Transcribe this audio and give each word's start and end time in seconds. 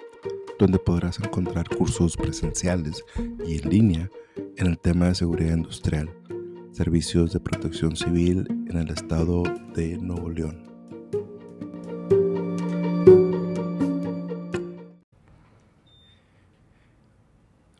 donde 0.59 0.79
podrás 0.79 1.18
encontrar 1.18 1.66
cursos 1.66 2.14
presenciales 2.14 3.03
y 3.46 3.58
en 3.58 3.71
línea 3.71 4.11
en 4.58 4.66
el 4.66 4.79
tema 4.79 5.07
de 5.07 5.14
seguridad 5.14 5.57
industrial, 5.57 6.11
servicios 6.72 7.32
de 7.32 7.40
protección 7.40 7.96
civil 7.96 8.46
en 8.68 8.77
el 8.77 8.90
estado 8.90 9.45
de 9.75 9.96
Nuevo 9.96 10.29
León. 10.29 10.68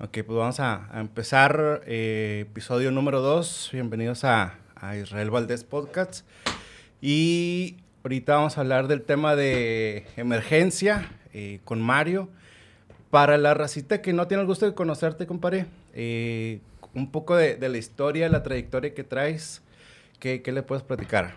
Ok, 0.01 0.13
pues 0.13 0.39
vamos 0.39 0.61
a, 0.61 0.89
empezar 0.95 1.83
eh, 1.87 2.47
episodio 2.49 2.91
número 2.91 3.21
2. 3.21 3.69
Bienvenidos 3.75 4.25
a, 4.25 4.60
a 4.81 4.97
Israel 4.97 5.31
Valdés 5.31 5.65
Podcast. 5.65 6.25
Y 7.01 7.77
ahorita 8.05 8.37
vamos 8.37 8.59
a 8.59 8.63
hablar 8.63 8.89
del 8.89 9.03
tema 9.03 9.37
de 9.37 10.07
emergencia 10.17 11.11
eh, 11.33 11.61
con 11.65 11.81
Mario. 11.81 12.29
Para 13.11 13.39
la 13.39 13.55
racita 13.55 14.03
que 14.03 14.13
no 14.13 14.29
tiene 14.29 14.43
el 14.43 14.47
gusto 14.47 14.67
de 14.67 14.75
conocerte, 14.75 15.27
compadre, 15.27 15.67
eh, 15.95 16.61
un 16.95 17.11
poco 17.11 17.37
de, 17.37 17.57
de, 17.57 17.69
la 17.69 17.79
historia, 17.79 18.29
la 18.29 18.43
trayectoria 18.43 18.95
que 18.95 19.03
traes, 19.03 19.63
¿qué, 20.21 20.43
¿qué, 20.43 20.53
le 20.53 20.63
puedes 20.63 20.85
platicar? 20.85 21.35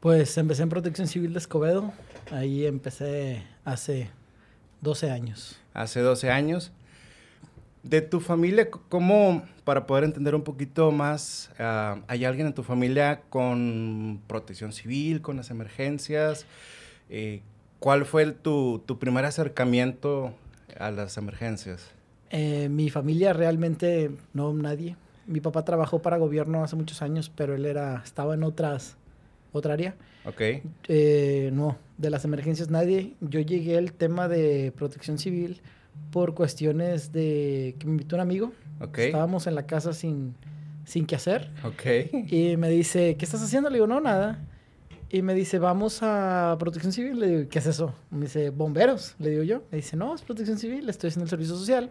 Pues 0.00 0.36
empecé 0.38 0.64
en 0.64 0.70
Protección 0.70 1.06
Civil 1.06 1.32
de 1.32 1.38
Escobedo. 1.38 1.92
Ahí 2.32 2.66
empecé 2.66 3.44
hace 3.64 4.10
12 4.80 5.10
años. 5.12 5.60
Hace 5.72 6.00
12 6.00 6.30
años. 6.30 6.72
De 7.82 8.00
tu 8.00 8.20
familia, 8.20 8.70
¿cómo, 8.70 9.42
para 9.64 9.86
poder 9.86 10.04
entender 10.04 10.34
un 10.36 10.42
poquito 10.42 10.92
más, 10.92 11.50
uh, 11.58 12.00
hay 12.06 12.24
alguien 12.24 12.46
en 12.46 12.54
tu 12.54 12.62
familia 12.62 13.22
con 13.28 14.20
protección 14.28 14.72
civil, 14.72 15.20
con 15.20 15.36
las 15.36 15.50
emergencias? 15.50 16.46
Eh, 17.10 17.42
¿Cuál 17.80 18.04
fue 18.04 18.22
el, 18.22 18.34
tu, 18.34 18.80
tu, 18.86 19.00
primer 19.00 19.24
acercamiento 19.24 20.32
a 20.78 20.92
las 20.92 21.16
emergencias? 21.16 21.90
Eh, 22.30 22.68
mi 22.68 22.88
familia 22.88 23.32
realmente, 23.32 24.12
no 24.32 24.54
nadie. 24.54 24.96
Mi 25.26 25.40
papá 25.40 25.64
trabajó 25.64 26.00
para 26.00 26.16
gobierno 26.16 26.62
hace 26.62 26.76
muchos 26.76 27.02
años, 27.02 27.30
pero 27.34 27.54
él 27.54 27.66
era, 27.66 28.00
estaba 28.04 28.34
en 28.34 28.44
otras, 28.44 28.96
otra 29.52 29.74
área. 29.74 29.96
Ok. 30.24 30.40
Eh, 30.88 31.50
no, 31.52 31.76
de 31.98 32.10
las 32.10 32.24
emergencias 32.24 32.70
nadie. 32.70 33.14
Yo 33.20 33.40
llegué 33.40 33.76
al 33.76 33.92
tema 33.92 34.28
de 34.28 34.72
protección 34.76 35.18
civil 35.18 35.60
por 36.12 36.34
cuestiones 36.34 37.10
de 37.10 37.74
que 37.78 37.86
me 37.86 37.92
invitó 37.92 38.16
un 38.16 38.20
amigo. 38.20 38.52
Okay. 38.80 39.06
Estábamos 39.06 39.46
en 39.46 39.54
la 39.54 39.66
casa 39.66 39.92
sin, 39.92 40.34
sin 40.84 41.06
qué 41.06 41.16
hacer. 41.16 41.50
Okay. 41.64 42.26
Y 42.30 42.56
me 42.56 42.68
dice, 42.68 43.16
¿qué 43.16 43.24
estás 43.24 43.42
haciendo? 43.42 43.70
Le 43.70 43.76
digo, 43.76 43.86
no, 43.86 44.00
nada. 44.00 44.44
Y 45.10 45.22
me 45.22 45.34
dice, 45.34 45.58
vamos 45.58 45.98
a 46.02 46.56
protección 46.58 46.92
civil. 46.92 47.18
Le 47.18 47.26
digo, 47.26 47.48
¿qué 47.48 47.58
es 47.58 47.66
eso? 47.66 47.94
Me 48.10 48.26
dice, 48.26 48.50
bomberos. 48.50 49.14
Le 49.18 49.30
digo 49.30 49.42
yo. 49.42 49.62
Me 49.70 49.76
dice, 49.76 49.96
no, 49.96 50.14
es 50.14 50.22
protección 50.22 50.58
civil, 50.58 50.88
estoy 50.88 51.08
haciendo 51.08 51.24
el 51.24 51.30
servicio 51.30 51.56
social. 51.56 51.90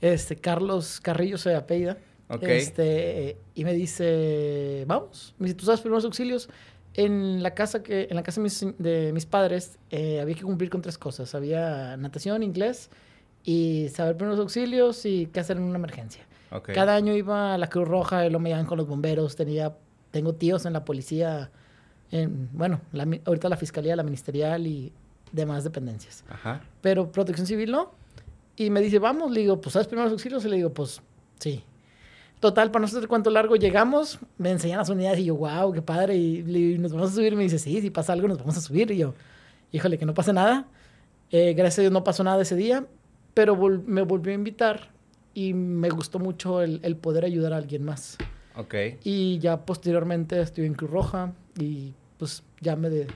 Este, 0.00 0.36
Carlos 0.36 1.00
Carrillo 1.00 1.38
se 1.38 1.54
apellida. 1.54 1.96
Okay. 2.28 2.58
Este, 2.58 3.36
y 3.54 3.64
me 3.64 3.72
dice, 3.72 4.84
vamos. 4.86 5.34
Me 5.38 5.46
dice, 5.46 5.56
¿tú 5.56 5.64
sabes 5.64 5.80
primeros 5.80 6.04
auxilios? 6.04 6.48
En 6.94 7.42
la 7.42 7.54
casa, 7.54 7.82
que, 7.82 8.08
en 8.10 8.16
la 8.16 8.22
casa 8.22 8.40
de 8.40 8.44
mis, 8.44 8.66
de 8.78 9.12
mis 9.12 9.26
padres 9.26 9.78
eh, 9.90 10.20
había 10.20 10.34
que 10.34 10.42
cumplir 10.42 10.70
con 10.70 10.82
tres 10.82 10.98
cosas. 10.98 11.34
Había 11.34 11.96
natación, 11.96 12.42
inglés 12.42 12.90
y 13.48 13.88
saber 13.88 14.14
primeros 14.14 14.38
auxilios 14.38 15.06
y 15.06 15.24
qué 15.32 15.40
hacer 15.40 15.56
en 15.56 15.62
una 15.62 15.78
emergencia. 15.78 16.22
Okay. 16.50 16.74
Cada 16.74 16.94
año 16.94 17.14
iba 17.14 17.54
a 17.54 17.58
la 17.58 17.70
Cruz 17.70 17.88
Roja 17.88 18.26
y 18.26 18.30
lo 18.30 18.40
me 18.40 18.50
iban 18.50 18.66
con 18.66 18.76
los 18.76 18.86
bomberos. 18.86 19.36
Tenía, 19.36 19.74
tengo 20.10 20.34
tíos 20.34 20.66
en 20.66 20.74
la 20.74 20.84
policía, 20.84 21.50
en, 22.10 22.50
bueno, 22.52 22.82
la, 22.92 23.08
ahorita 23.24 23.48
la 23.48 23.56
fiscalía, 23.56 23.96
la 23.96 24.02
ministerial 24.02 24.66
y 24.66 24.92
demás 25.32 25.64
dependencias. 25.64 26.24
Ajá. 26.28 26.60
Pero 26.82 27.10
protección 27.10 27.46
civil 27.46 27.70
no. 27.70 27.92
Y 28.54 28.68
me 28.68 28.82
dice, 28.82 28.98
vamos, 28.98 29.30
le 29.30 29.40
digo, 29.40 29.58
pues 29.62 29.72
¿sabes 29.72 29.88
primeros 29.88 30.12
auxilios? 30.12 30.44
Y 30.44 30.48
le 30.50 30.56
digo, 30.56 30.74
pues 30.74 31.00
sí. 31.38 31.64
Total, 32.40 32.70
para 32.70 32.80
no 32.82 32.86
hacer 32.86 33.08
cuánto 33.08 33.30
largo, 33.30 33.56
llegamos, 33.56 34.18
me 34.36 34.50
enseñan 34.50 34.76
las 34.76 34.90
unidades 34.90 35.20
y 35.20 35.24
yo, 35.24 35.36
wow, 35.36 35.72
qué 35.72 35.80
padre. 35.80 36.16
Y, 36.16 36.40
y, 36.40 36.76
nos 36.76 36.92
vamos 36.92 37.12
a 37.12 37.14
subir. 37.14 37.34
Me 37.34 37.44
dice, 37.44 37.58
sí, 37.58 37.80
si 37.80 37.88
pasa 37.88 38.12
algo, 38.12 38.28
nos 38.28 38.36
vamos 38.36 38.58
a 38.58 38.60
subir. 38.60 38.90
Y 38.90 38.98
yo, 38.98 39.14
híjole, 39.72 39.96
que 39.96 40.04
no 40.04 40.12
pase 40.12 40.34
nada. 40.34 40.66
Eh, 41.30 41.52
gracias 41.54 41.78
a 41.78 41.82
Dios 41.82 41.92
no 41.92 42.04
pasó 42.04 42.24
nada 42.24 42.40
ese 42.40 42.56
día, 42.56 42.86
pero 43.34 43.56
vol 43.56 43.82
me 43.86 44.02
volvió 44.02 44.32
a 44.32 44.34
invitar 44.34 44.90
y 45.34 45.54
me 45.54 45.90
gustó 45.90 46.18
mucho 46.18 46.62
el, 46.62 46.80
el, 46.82 46.96
poder 46.96 47.24
ayudar 47.24 47.52
a 47.52 47.56
alguien 47.56 47.84
más. 47.84 48.18
Ok. 48.56 48.74
Y 49.04 49.38
ya 49.38 49.64
posteriormente 49.64 50.40
estuve 50.40 50.66
en 50.66 50.74
Cruz 50.74 50.90
Roja 50.90 51.32
y 51.56 51.94
pues 52.18 52.42
ya 52.60 52.76
me, 52.76 52.90
de, 52.90 53.06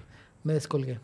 me 0.45 0.53
descolgué. 0.55 0.99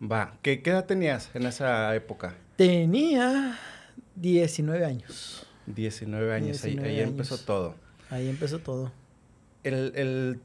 Va, 0.00 0.36
¿Qué, 0.42 0.62
¿qué 0.62 0.70
edad 0.70 0.84
tenías 0.84 1.30
en 1.34 1.46
esa 1.46 1.94
época? 1.94 2.34
Tenía 2.56 3.58
19 4.16 4.84
años. 4.84 5.46
19 5.66 6.34
años, 6.34 6.62
19 6.62 6.80
ahí, 6.86 6.94
ahí 6.94 7.00
años. 7.00 7.10
empezó 7.12 7.38
todo. 7.38 7.74
Ahí 8.10 8.28
empezó 8.28 8.58
todo. 8.58 8.92
El, 9.64 9.92
el, 9.96 10.40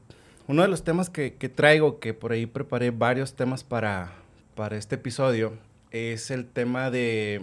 uno 0.48 0.62
de 0.62 0.68
los 0.68 0.82
temas 0.82 1.10
que, 1.10 1.34
que, 1.34 1.48
traigo, 1.48 2.00
que 2.00 2.14
por 2.14 2.32
ahí 2.32 2.46
preparé 2.46 2.90
varios 2.90 3.34
temas 3.34 3.62
para, 3.62 4.12
para 4.54 4.76
este 4.76 4.96
episodio, 4.96 5.52
es 5.90 6.30
el 6.30 6.46
tema 6.46 6.90
de... 6.90 7.42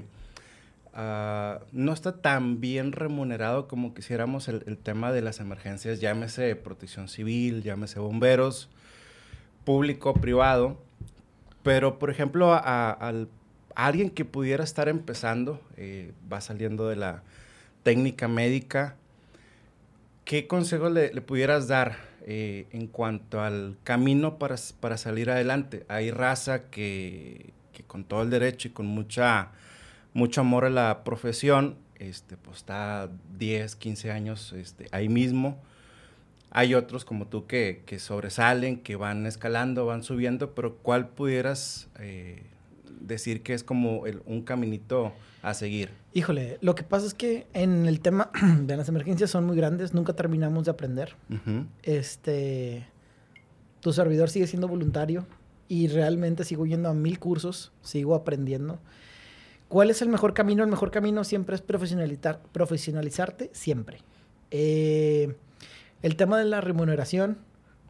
Uh, 0.94 1.64
no 1.72 1.94
está 1.94 2.22
tan 2.22 2.60
bien 2.60 2.92
remunerado 2.92 3.68
como 3.68 3.94
quisiéramos 3.94 4.48
el, 4.48 4.78
tema 4.78 5.12
de 5.12 5.22
las 5.22 5.40
emergencias, 5.40 6.00
llámese 6.00 6.56
protección 6.56 7.08
civil, 7.08 7.62
llámese 7.62 8.00
bomberos, 8.00 8.70
público, 9.66 10.14
privado. 10.16 10.78
Pero, 11.64 12.00
por 12.00 12.10
ejemplo, 12.10 12.54
a, 12.54 13.14
alguien 13.76 14.10
que 14.10 14.26
pudiera 14.26 14.64
estar 14.64 14.90
empezando, 14.90 15.62
eh, 15.78 16.12
va 16.32 16.42
saliendo 16.42 16.90
de 16.90 16.96
la 16.96 17.24
técnica 17.84 18.28
médica, 18.28 18.96
¿qué 20.26 20.48
consejo 20.48 20.90
le, 20.90 21.10
pudieras 21.22 21.68
dar 21.68 21.98
eh, 22.26 22.68
en 22.72 22.88
cuanto 22.88 23.42
al 23.42 23.78
camino 23.84 24.38
para, 24.38 24.56
para, 24.80 24.98
salir 24.98 25.30
adelante? 25.30 25.86
Hay 25.88 26.12
raza 26.12 26.70
que, 26.70 27.52
con 27.88 28.04
todo 28.04 28.24
el 28.24 28.30
derecho 28.30 28.68
y 28.68 28.72
con 28.72 28.86
mucha, 28.86 29.52
mucho 30.14 30.42
amor 30.42 30.66
a 30.66 30.70
la 30.70 31.04
profesión, 31.04 31.76
este, 32.00 32.38
pues 32.38 32.58
está 32.58 33.10
10, 33.38 33.76
15 33.76 34.12
años 34.12 34.54
este, 34.54 34.88
ahí 34.92 35.10
mismo. 35.10 35.58
Hay 36.52 36.74
otros 36.74 37.06
como 37.06 37.28
tú 37.28 37.46
que, 37.46 37.84
que, 37.86 38.00
sobresalen, 38.00 38.80
que 38.80 38.96
van 38.96 39.26
escalando, 39.26 39.86
van 39.86 40.04
subiendo, 40.04 40.56
pero 40.56 40.78
¿cuál 40.78 41.10
pudieras 41.10 41.88
eh, 42.00 42.42
decir 43.02 43.44
que 43.44 43.54
es 43.54 43.64
como 43.64 44.08
el, 44.08 44.22
un 44.26 44.42
caminito 44.42 45.14
a 45.44 45.54
seguir? 45.54 45.90
Híjole, 46.14 46.58
lo 46.62 46.74
que 46.74 46.84
pasa 46.84 47.06
es 47.06 47.14
que 47.14 47.46
en 47.54 47.86
el 47.86 48.00
tema 48.00 48.32
de 48.62 48.78
las 48.78 48.90
emergencias 48.90 49.30
son 49.30 49.46
muy 49.46 49.56
grandes, 49.56 49.94
nunca 49.94 50.14
terminamos 50.14 50.66
de 50.66 50.72
aprender. 50.72 51.16
Uh 51.30 51.36
-huh. 51.36 51.66
Este, 51.84 52.88
tu 53.82 53.94
servidor 53.94 54.30
sigue 54.30 54.48
siendo 54.48 54.68
voluntario 54.68 55.28
y 55.68 55.88
realmente 55.88 56.44
sigo 56.46 56.66
yendo 56.66 56.90
a 56.90 56.94
mil 56.94 57.20
cursos, 57.20 57.72
sigo 57.84 58.16
aprendiendo. 58.16 58.80
¿Cuál 59.70 59.92
es 59.92 60.02
el 60.02 60.10
mejor 60.10 60.34
camino? 60.34 60.64
El 60.64 60.70
mejor 60.70 60.90
camino 60.90 61.24
siempre 61.24 61.56
es 61.56 61.62
profesionalizar, 61.62 62.42
profesionalizarte, 62.52 63.52
siempre. 63.54 64.00
Eh, 64.50 65.36
el 66.02 66.16
tema 66.16 66.40
de 66.40 66.46
la 66.46 66.60
remuneración 66.60 67.38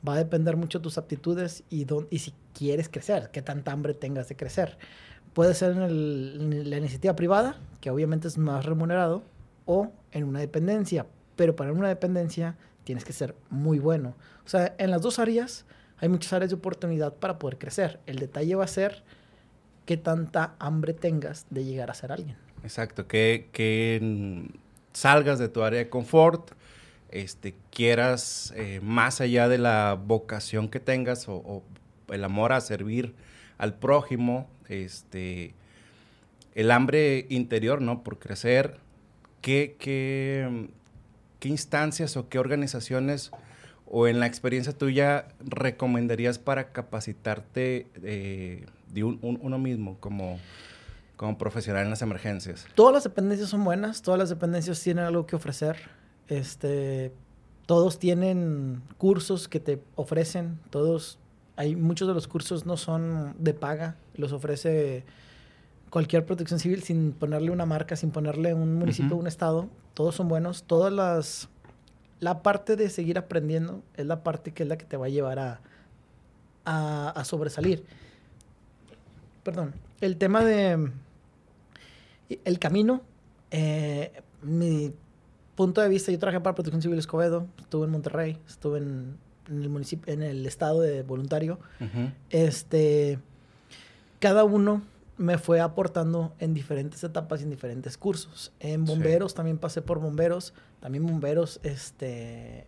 va 0.07 0.15
a 0.15 0.17
depender 0.17 0.57
mucho 0.57 0.79
de 0.79 0.83
tus 0.83 0.97
aptitudes 0.97 1.63
y, 1.69 1.85
don, 1.85 2.05
y 2.11 2.19
si 2.19 2.33
quieres 2.53 2.89
crecer, 2.89 3.29
qué 3.31 3.41
tanta 3.41 3.71
hambre 3.71 3.93
tengas 3.93 4.27
de 4.27 4.35
crecer. 4.35 4.77
Puede 5.33 5.53
ser 5.53 5.71
en, 5.71 5.81
en, 5.81 6.69
la 6.69 6.77
iniciativa 6.77 7.15
privada, 7.15 7.55
que 7.79 7.89
obviamente 7.89 8.27
es 8.27 8.37
más 8.37 8.65
remunerado, 8.65 9.23
o 9.65 9.93
en 10.11 10.25
una 10.25 10.39
dependencia. 10.39 11.05
Pero 11.37 11.55
para 11.55 11.71
una 11.71 11.87
dependencia 11.87 12.57
tienes 12.83 13.05
que 13.05 13.13
ser 13.13 13.35
muy 13.49 13.79
bueno. 13.79 14.15
O 14.45 14.49
sea, 14.49 14.75
en 14.79 14.91
las 14.91 15.01
dos 15.01 15.17
áreas 15.17 15.65
hay 15.97 16.09
muchas 16.09 16.33
áreas 16.33 16.49
de 16.49 16.57
oportunidad 16.57 17.13
para 17.13 17.39
poder 17.39 17.57
crecer. 17.57 18.01
El 18.05 18.19
detalle 18.19 18.55
va 18.55 18.65
a 18.65 18.67
ser 18.67 19.03
qué 19.89 19.97
tanta 19.97 20.53
hambre 20.59 20.93
tengas 20.93 21.47
de 21.49 21.65
llegar 21.65 21.89
a 21.89 21.95
ser 21.95 22.11
alguien. 22.11 22.37
Exacto, 22.61 23.07
que, 23.07 23.49
que 23.51 24.47
salgas 24.93 25.39
de 25.39 25.49
tu 25.49 25.63
área 25.63 25.79
de 25.79 25.89
confort, 25.89 26.51
este, 27.09 27.55
quieras 27.71 28.53
eh, 28.55 28.81
más 28.83 29.19
allá 29.19 29.47
de 29.47 29.57
la 29.57 29.99
vocación 29.99 30.69
que 30.69 30.79
tengas 30.79 31.25
o, 31.27 31.63
el 32.09 32.23
amor 32.23 32.53
a 32.53 32.61
servir 32.61 33.15
al 33.57 33.73
prójimo, 33.79 34.47
este, 34.67 35.55
el 36.53 36.69
hambre 36.69 37.25
interior, 37.29 37.81
¿no? 37.81 38.03
Por 38.03 38.19
crecer, 38.19 38.77
¿qué, 39.41 39.75
qué, 39.79 40.67
qué 41.39 41.49
instancias 41.49 42.15
o 42.15 42.29
qué 42.29 42.37
organizaciones 42.37 43.31
o 43.87 44.07
en 44.07 44.19
la 44.19 44.27
experiencia 44.27 44.71
tuya 44.71 45.29
recomendarías 45.39 46.37
para 46.37 46.73
capacitarte 46.73 47.87
eh, 48.03 48.67
de 48.91 49.03
un, 49.03 49.19
un, 49.21 49.39
uno 49.41 49.57
mismo 49.57 49.97
como, 49.99 50.39
como 51.15 51.37
profesional 51.37 51.83
en 51.83 51.89
las 51.89 52.01
emergencias? 52.01 52.65
Todas 52.75 52.93
las 52.93 53.03
dependencias 53.03 53.49
son 53.49 53.63
buenas, 53.63 54.01
todas 54.01 54.19
las 54.19 54.29
dependencias 54.29 54.81
tienen 54.81 55.05
algo 55.05 55.25
que 55.25 55.35
ofrecer 55.35 55.77
este, 56.29 57.11
todos 57.65 57.99
tienen 57.99 58.81
cursos 58.97 59.47
que 59.47 59.59
te 59.59 59.81
ofrecen, 59.95 60.59
todos, 60.69 61.19
hay 61.55 61.75
muchos 61.75 62.07
de 62.07 62.13
los 62.13 62.27
cursos 62.27 62.65
no 62.65 62.77
son 62.77 63.35
de 63.39 63.53
paga, 63.53 63.95
los 64.15 64.31
ofrece 64.31 65.03
cualquier 65.89 66.25
protección 66.25 66.59
civil 66.59 66.83
sin 66.83 67.11
ponerle 67.11 67.51
una 67.51 67.65
marca, 67.65 67.95
sin 67.95 68.11
ponerle 68.11 68.53
un 68.53 68.75
municipio, 68.75 69.17
un 69.17 69.27
estado, 69.27 69.69
todos 69.95 70.15
son 70.15 70.27
buenos, 70.27 70.63
todas 70.63 70.93
las, 70.93 71.49
la 72.19 72.43
parte 72.43 72.75
de 72.75 72.89
seguir 72.89 73.17
aprendiendo 73.17 73.81
es 73.97 74.05
la 74.05 74.23
parte 74.23 74.53
que 74.53 74.63
es 74.63 74.69
la 74.69 74.77
que 74.77 74.85
te 74.85 74.95
va 74.95 75.07
a 75.07 75.09
llevar 75.09 75.39
a, 75.39 75.59
a, 76.65 77.23
sobresalir. 77.25 77.83
Perdón, 79.43 79.73
el 80.01 80.17
tema 80.17 80.43
de 80.43 80.91
el 82.45 82.59
camino, 82.59 83.01
eh, 83.51 84.21
mi 84.41 84.93
punto 85.55 85.81
de 85.81 85.89
vista, 85.89 86.11
yo 86.11 86.19
trabajé 86.19 86.39
para 86.41 86.55
Protección 86.55 86.81
Civil 86.81 86.99
Escobedo, 86.99 87.47
estuve 87.59 87.85
en 87.85 87.91
Monterrey, 87.91 88.37
estuve 88.47 88.79
en, 88.79 89.17
el 89.47 89.69
municipio, 89.69 90.13
en 90.13 90.21
el 90.21 90.45
estado 90.45 90.81
de 90.81 91.01
voluntario. 91.03 91.59
Este, 92.29 93.19
cada 94.19 94.43
uno 94.43 94.83
me 95.17 95.37
fue 95.37 95.59
aportando 95.59 96.33
en 96.39 96.53
diferentes 96.53 97.03
etapas 97.03 97.41
y 97.41 97.43
en 97.43 97.49
diferentes 97.49 97.97
cursos. 97.97 98.53
En 98.59 98.85
bomberos 98.85 99.33
también 99.33 99.57
pasé 99.57 99.81
por 99.81 99.99
bomberos, 99.99 100.53
también 100.79 101.05
bomberos 101.05 101.59
este 101.63 102.67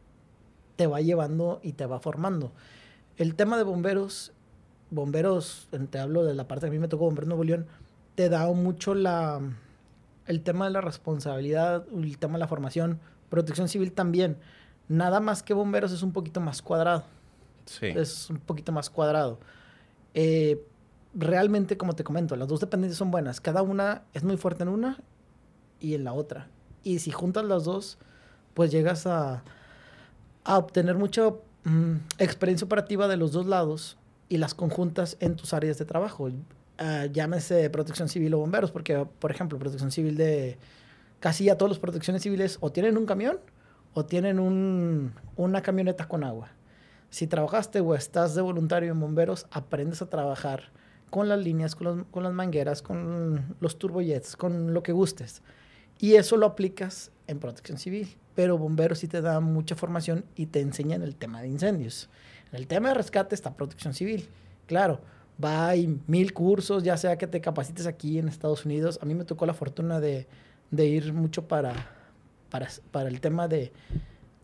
te 0.76 0.88
va 0.88 1.00
llevando 1.00 1.60
y 1.64 1.74
te 1.74 1.86
va 1.86 2.00
formando. 2.00 2.52
El 3.18 3.36
tema 3.36 3.56
de 3.58 3.64
bomberos, 3.64 4.34
bomberos, 4.92 5.68
te 5.90 6.00
hablo 6.00 6.24
de 6.24 6.36
la 6.36 6.48
parte 6.48 6.66
que 6.66 6.68
a 6.68 6.72
mí 6.72 6.80
me 6.80 6.88
tocó 6.88 7.06
Bomberos 7.06 7.28
Nuevo 7.28 7.44
León, 7.44 7.66
te 8.16 8.30
da 8.30 8.46
mucho 8.52 8.94
la 8.94 9.42
el 10.28 10.44
tema 10.44 10.66
de 10.66 10.72
la 10.72 10.82
responsabilidad, 10.82 11.86
el 11.94 12.18
tema 12.18 12.34
de 12.34 12.40
la 12.40 12.48
formación, 12.48 13.00
protección 13.30 13.68
civil 13.68 13.92
también. 13.92 14.38
Nada 14.88 15.20
más 15.20 15.42
que 15.42 15.54
bomberos 15.54 15.92
es 15.92 16.04
un 16.04 16.12
poquito 16.12 16.40
más 16.40 16.62
cuadrado. 16.62 17.04
Sí. 17.66 17.88
Es 17.88 18.30
un 18.30 18.38
poquito 18.38 18.72
más 18.72 18.90
cuadrado. 18.90 19.40
Eh, 20.14 20.64
realmente, 21.14 21.78
como 21.78 21.94
te 21.94 22.04
comento, 22.04 22.36
las 22.36 22.48
dos 22.48 22.60
dependencias 22.60 22.98
son 22.98 23.12
buenas. 23.12 23.42
Cada 23.42 23.62
una 23.62 24.04
es 24.14 24.24
muy 24.24 24.38
fuerte 24.38 24.64
en 24.64 24.70
una 24.70 25.00
y 25.80 25.96
en 25.96 26.04
la 26.04 26.14
otra. 26.14 26.48
Y 26.84 27.00
si 27.00 27.12
juntas 27.12 27.46
las 27.46 27.64
dos, 27.64 27.98
pues 28.54 28.72
llegas 28.72 29.08
a, 29.08 29.44
a 30.44 30.58
obtener 30.58 30.98
mucha 30.98 31.30
mm, 31.64 31.96
experiencia 32.20 32.66
operativa 32.66 33.08
de 33.08 33.18
los 33.18 33.32
dos 33.32 33.48
lados 33.48 33.98
y 34.32 34.38
las 34.38 34.54
conjuntas 34.54 35.18
en 35.20 35.36
tus 35.36 35.54
áreas 35.54 35.78
de 35.78 35.84
trabajo. 35.84 36.24
Uh, 36.24 37.12
llámese 37.12 37.70
protección 37.70 38.08
civil 38.08 38.34
o 38.34 38.38
bomberos, 38.38 38.72
porque, 38.72 39.06
por 39.20 39.30
ejemplo, 39.30 39.60
protección 39.60 39.92
civil 39.92 40.16
de 40.16 40.58
casi 41.20 41.44
ya 41.44 41.58
todas 41.58 41.72
las 41.72 41.80
protecciones 41.80 42.24
civiles 42.24 42.58
o 42.62 42.72
tienen 42.72 42.98
un 42.98 43.06
camión 43.06 43.40
o 43.94 44.06
tienen 44.06 44.40
un, 44.40 45.12
una 45.36 45.62
camioneta 45.62 46.08
con 46.08 46.24
agua. 46.24 46.48
Si 47.10 47.28
trabajaste 47.28 47.82
o 47.82 47.94
estás 47.94 48.34
de 48.34 48.42
voluntario 48.42 48.94
en 48.94 49.02
bomberos, 49.02 49.48
aprendes 49.52 50.02
a 50.02 50.10
trabajar 50.10 50.72
con 51.10 51.28
las 51.28 51.40
líneas, 51.40 51.76
con, 51.76 52.06
con 52.06 52.24
las 52.24 52.32
mangueras, 52.32 52.82
con 52.82 53.58
los 53.60 53.78
turbojets, 53.78 54.38
con 54.38 54.74
lo 54.74 54.82
que 54.82 54.94
gustes. 54.94 55.42
Y 56.00 56.16
eso 56.16 56.38
lo 56.38 56.46
aplicas 56.46 57.12
en 57.28 57.40
protección 57.40 57.78
civil. 57.78 58.16
Pero 58.34 58.58
bomberos 58.58 59.00
sí 59.00 59.10
te 59.10 59.20
da 59.20 59.42
mucha 59.42 59.76
formación 59.76 60.24
y 60.38 60.46
te 60.46 60.62
enseñan 60.62 61.02
el 61.02 61.18
tema 61.18 61.42
de 61.42 61.50
incendios. 61.50 62.10
En 62.52 62.60
el 62.60 62.68
tema 62.68 62.90
de 62.90 62.96
rescate 62.96 63.36
está 63.36 63.56
protección 63.56 63.94
civil. 63.94 64.28
Claro, 64.68 65.00
va 65.44 65.70
hay 65.70 66.00
mil 66.08 66.34
cursos, 66.34 66.84
ya 66.84 66.98
sea 66.98 67.18
que 67.18 67.28
te 67.28 67.42
capacites 67.42 67.88
aquí 67.88 68.20
en 68.20 68.28
Estados 68.28 68.66
Unidos. 68.66 69.00
A 69.02 69.06
mí 69.06 69.14
me 69.14 69.26
tocó 69.26 69.46
la 69.46 69.54
fortuna 69.54 70.00
de, 70.00 70.28
de 70.70 70.86
ir 70.86 71.14
mucho 71.14 71.48
para, 71.48 71.74
para, 72.50 72.68
para 72.92 73.10
el 73.10 73.22
tema 73.22 73.48
de, 73.48 73.72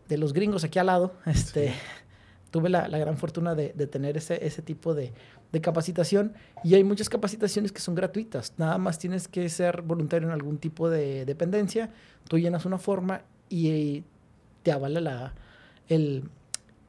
de, 0.08 0.18
los 0.18 0.32
gringos 0.32 0.64
aquí 0.64 0.78
al 0.78 0.86
lado. 0.86 1.14
Este, 1.26 1.72
Tuve 2.50 2.70
la, 2.70 2.88
la, 2.88 2.96
gran 2.96 3.18
fortuna 3.18 3.54
de, 3.54 3.74
de 3.74 3.86
tener 3.86 4.16
ese, 4.16 4.46
ese 4.46 4.62
tipo 4.62 4.94
de, 4.94 5.12
de 5.52 5.60
capacitación 5.60 6.32
y 6.64 6.74
hay 6.74 6.84
muchas 6.84 7.10
capacitaciones 7.10 7.72
que 7.72 7.80
son 7.80 7.94
gratuitas. 7.94 8.54
Nada 8.56 8.78
más 8.78 8.98
tienes 8.98 9.28
que 9.28 9.48
ser 9.50 9.82
voluntario 9.82 10.28
en 10.28 10.32
algún 10.32 10.56
tipo 10.56 10.88
de 10.88 11.26
dependencia, 11.26 11.90
tú 12.26 12.38
llenas 12.38 12.64
una 12.64 12.78
forma 12.78 13.20
y 13.50 14.02
te 14.62 14.72
avala 14.72 15.00
la, 15.00 15.34
el, 15.88 16.24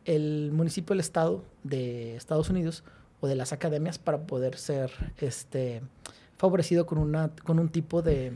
el 0.09 0.49
municipio, 0.51 0.93
el 0.93 0.99
estado 0.99 1.43
de 1.63 2.15
Estados 2.15 2.49
Unidos 2.49 2.83
o 3.21 3.27
de 3.27 3.35
las 3.35 3.53
academias 3.53 3.99
para 3.99 4.17
poder 4.25 4.57
ser 4.57 4.91
este, 5.19 5.83
favorecido 6.37 6.87
con, 6.87 6.97
una, 6.97 7.29
con 7.43 7.59
un 7.59 7.69
tipo 7.69 8.01
de, 8.01 8.33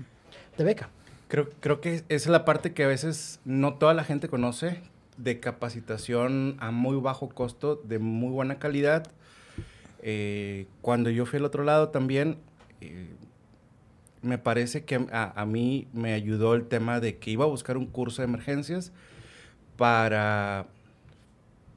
beca. 0.57 0.89
Creo, 1.29 1.49
creo 1.59 1.81
que 1.81 2.03
es 2.09 2.27
la 2.27 2.45
parte 2.45 2.73
que 2.73 2.83
a 2.83 2.87
veces 2.87 3.39
no 3.43 3.73
toda 3.73 3.95
la 3.95 4.03
gente 4.03 4.29
conoce 4.29 4.81
de 5.17 5.39
capacitación 5.39 6.57
a 6.59 6.69
muy 6.69 6.97
bajo 6.97 7.29
costo, 7.29 7.81
de 7.83 7.97
muy 7.97 8.29
buena 8.29 8.59
calidad. 8.59 9.07
Eh, 10.03 10.67
cuando 10.81 11.09
yo 11.09 11.25
fui 11.25 11.39
al 11.39 11.45
otro 11.45 11.63
lado 11.63 11.89
también, 11.89 12.37
eh, 12.81 13.09
me 14.21 14.37
parece 14.37 14.85
que 14.85 15.07
a, 15.11 15.41
a, 15.41 15.45
mí 15.47 15.87
me 15.91 16.13
ayudó 16.13 16.53
el 16.53 16.67
tema 16.67 16.99
de 16.99 17.17
que 17.17 17.31
iba 17.31 17.45
a 17.45 17.47
buscar 17.47 17.77
un 17.77 17.87
curso 17.87 18.21
de 18.21 18.27
emergencias 18.27 18.91
para 19.75 20.67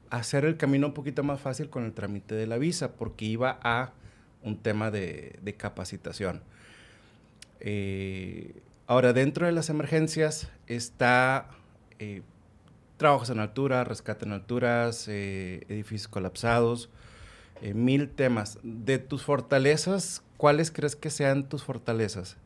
hacer 0.09 0.45
el 0.45 0.57
camino 0.57 0.87
un 0.87 0.93
poquito 0.93 1.23
más 1.23 1.39
fácil 1.39 1.69
con 1.69 1.83
el 1.85 1.93
trámite 1.93 2.35
de 2.35 2.47
la 2.47 2.57
visa, 2.57 2.93
porque 2.93 3.25
iba 3.25 3.59
a 3.63 3.91
un 4.43 4.57
tema 4.57 4.91
de, 4.91 5.55
capacitación. 5.57 6.41
Eh, 7.59 8.53
ahora, 8.85 9.13
dentro 9.13 9.45
de 9.45 9.51
las 9.51 9.69
emergencias 9.69 10.49
está 10.67 11.49
eh, 11.99 12.21
trabajos 12.97 13.29
en 13.29 13.39
altura, 13.39 13.83
rescate 13.83 14.25
en 14.25 14.33
alturas, 14.33 15.07
eh, 15.07 15.65
edificios 15.69 16.07
colapsados, 16.07 16.89
mil 17.73 18.09
temas. 18.09 18.59
De 18.63 18.99
tus 18.99 19.23
fortalezas, 19.23 20.21
¿cuáles 20.37 20.71
crees 20.71 20.95
que 20.95 21.09
sean 21.09 21.49
tus 21.49 21.63
fortalezas? 21.63 22.37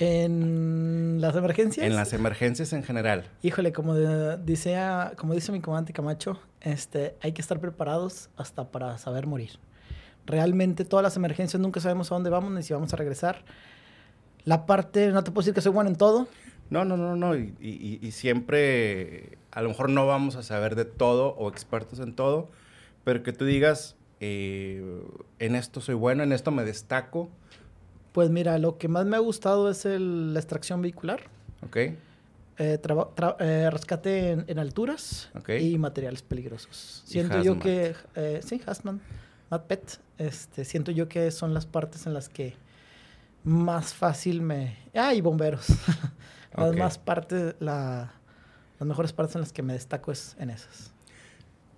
En 0.00 1.20
las 1.20 1.36
emergencias. 1.36 1.86
En 1.86 1.94
las 1.94 2.14
emergencias 2.14 2.72
en 2.72 2.82
general. 2.82 3.26
Híjole, 3.42 3.70
como 3.72 3.94
dice, 4.38 4.74
como 5.16 5.34
dice 5.34 5.52
mi 5.52 5.60
comandante 5.60 5.92
Camacho, 5.92 6.40
este, 6.62 7.16
hay 7.20 7.32
que 7.32 7.42
estar 7.42 7.60
preparados 7.60 8.30
hasta 8.36 8.72
para 8.72 8.96
saber 8.96 9.26
morir. 9.26 9.58
Realmente 10.24 10.86
todas 10.86 11.02
las 11.02 11.16
emergencias 11.16 11.60
nunca 11.60 11.80
sabemos 11.80 12.10
a 12.10 12.14
dónde 12.14 12.30
vamos 12.30 12.50
ni 12.50 12.62
si 12.62 12.72
vamos 12.72 12.94
a 12.94 12.96
regresar. 12.96 13.44
La 14.44 14.64
parte, 14.64 15.08
no 15.10 15.22
te 15.22 15.32
puedo 15.32 15.42
decir 15.42 15.52
que 15.52 15.60
soy 15.60 15.72
bueno 15.72 15.90
en 15.90 15.96
todo. 15.96 16.28
No, 16.70 16.86
no, 16.86 16.96
no, 16.96 17.14
no. 17.14 17.36
Y, 17.36 17.54
y, 17.60 17.98
y 18.00 18.10
siempre, 18.12 19.36
a 19.50 19.60
lo 19.60 19.68
mejor 19.68 19.90
no 19.90 20.06
vamos 20.06 20.34
a 20.36 20.42
saber 20.42 20.76
de 20.76 20.86
todo 20.86 21.34
o 21.34 21.50
expertos 21.50 21.98
en 21.98 22.14
todo, 22.14 22.48
pero 23.04 23.22
que 23.22 23.34
tú 23.34 23.44
digas, 23.44 23.96
eh, 24.20 25.02
en 25.38 25.56
esto 25.56 25.82
soy 25.82 25.94
bueno, 25.94 26.22
en 26.22 26.32
esto 26.32 26.50
me 26.52 26.64
destaco 26.64 27.28
pues 28.12 28.30
mira, 28.30 28.58
lo 28.58 28.78
que 28.78 28.88
más 28.88 29.06
me 29.06 29.16
ha 29.16 29.20
gustado 29.20 29.70
es 29.70 29.84
el, 29.84 30.34
la 30.34 30.40
extracción 30.40 30.82
vehicular. 30.82 31.22
Ok. 31.62 31.76
Eh, 31.76 32.78
eh, 33.38 33.70
rescate 33.70 34.32
en, 34.32 34.58
alturas 34.58 35.30
y 35.58 35.78
materiales 35.78 36.20
peligrosos. 36.20 37.02
Siento 37.06 37.42
yo 37.42 37.58
que, 37.58 37.94
eh, 38.16 38.40
sí, 38.44 38.60
Hasman, 38.66 39.00
Pet, 39.66 39.98
este, 40.18 40.66
siento 40.66 40.90
yo 40.90 41.08
que 41.08 41.30
son 41.30 41.54
las 41.54 41.64
partes 41.64 42.06
en 42.06 42.12
las 42.12 42.28
que 42.28 42.54
más 43.44 43.94
fácil 43.94 44.42
me... 44.42 44.76
Ah, 44.94 45.14
y 45.14 45.22
bomberos. 45.22 45.68
las 46.56 46.76
más 46.76 46.98
partes, 46.98 47.54
la, 47.60 48.12
las 48.78 48.86
mejores 48.86 49.14
partes 49.14 49.36
en 49.36 49.40
las 49.40 49.54
que 49.54 49.62
me 49.62 49.72
destaco 49.72 50.12
es 50.12 50.36
en 50.38 50.50
esas. 50.50 50.92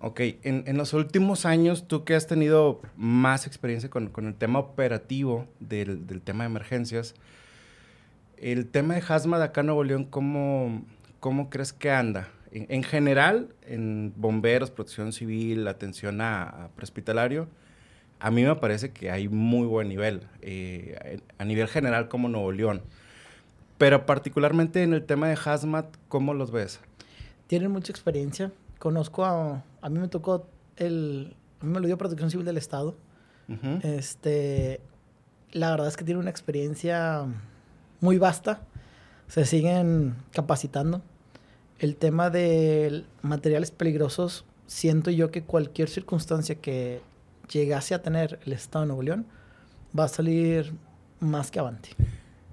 Ok, 0.05 0.19
en, 0.19 0.65
en, 0.67 0.75
los 0.75 0.91
últimos 0.91 1.45
años, 1.45 1.87
tú 1.87 2.03
que 2.03 2.13
has 2.13 2.27
tenido 2.27 2.81
más 2.97 3.47
experiencia 3.47 3.89
con, 3.89 4.09
con 4.09 4.27
el 4.27 4.35
tema 4.35 4.59
operativo 4.59 5.47
del, 5.61 6.05
del, 6.05 6.21
tema 6.21 6.43
de 6.43 6.49
emergencias, 6.49 7.15
el 8.35 8.67
tema 8.67 8.95
de 8.95 9.03
Hazmat 9.07 9.41
acá 9.41 9.61
en 9.61 9.67
Nuevo 9.67 9.85
León, 9.85 10.03
¿cómo, 10.03 10.83
cómo 11.21 11.49
crees 11.49 11.71
que 11.71 11.89
anda? 11.89 12.27
En, 12.51 12.65
en, 12.67 12.83
general, 12.83 13.55
en 13.65 14.11
bomberos, 14.17 14.71
protección 14.71 15.13
civil, 15.13 15.65
atención 15.69 16.19
a, 16.19 16.43
a 16.43 16.67
prehospitalario, 16.75 17.47
a 18.19 18.29
mí 18.29 18.43
me 18.43 18.55
parece 18.57 18.91
que 18.91 19.09
hay 19.09 19.29
muy 19.29 19.65
buen 19.67 19.87
nivel, 19.87 20.27
eh, 20.41 21.21
a 21.37 21.45
nivel 21.45 21.69
general 21.69 22.09
como 22.09 22.27
Nuevo 22.27 22.51
León. 22.51 22.81
Pero 23.77 24.05
particularmente 24.05 24.83
en 24.83 24.91
el 24.91 25.05
tema 25.05 25.29
de 25.29 25.37
Hazmat, 25.41 25.95
¿cómo 26.09 26.33
los 26.33 26.51
ves? 26.51 26.81
Tienen 27.47 27.71
mucha 27.71 27.93
experiencia 27.93 28.51
conozco 28.83 29.23
a, 29.23 29.63
a 29.83 29.89
mí 29.89 29.99
me 29.99 30.07
tocó 30.07 30.47
el, 30.77 31.35
a 31.59 31.65
mí 31.65 31.71
me 31.71 31.81
lo 31.81 31.87
dio 31.87 31.97
Protección 31.97 32.31
Civil 32.31 32.45
del 32.45 32.57
Estado. 32.57 32.95
Este, 33.83 34.79
la 35.51 35.69
verdad 35.71 35.89
es 35.89 35.97
que 35.97 36.05
tiene 36.05 36.19
una 36.19 36.29
experiencia 36.29 37.25
muy 37.99 38.17
vasta. 38.17 38.61
Se 39.27 39.45
siguen 39.45 40.15
capacitando. 40.31 41.01
El 41.79 41.97
tema 41.97 42.29
de 42.29 43.03
materiales 43.21 43.71
peligrosos, 43.71 44.45
siento 44.67 45.11
yo 45.11 45.31
que 45.31 45.43
cualquier 45.43 45.89
circunstancia 45.89 46.55
que 46.55 47.01
llegase 47.51 47.93
a 47.93 48.01
tener 48.01 48.39
el 48.45 48.53
Estado 48.53 48.85
de 48.85 48.87
Nuevo 48.87 49.03
León 49.03 49.25
va 49.97 50.05
a 50.05 50.07
salir 50.07 50.73
más 51.19 51.51
que 51.51 51.59
avante. 51.59 51.89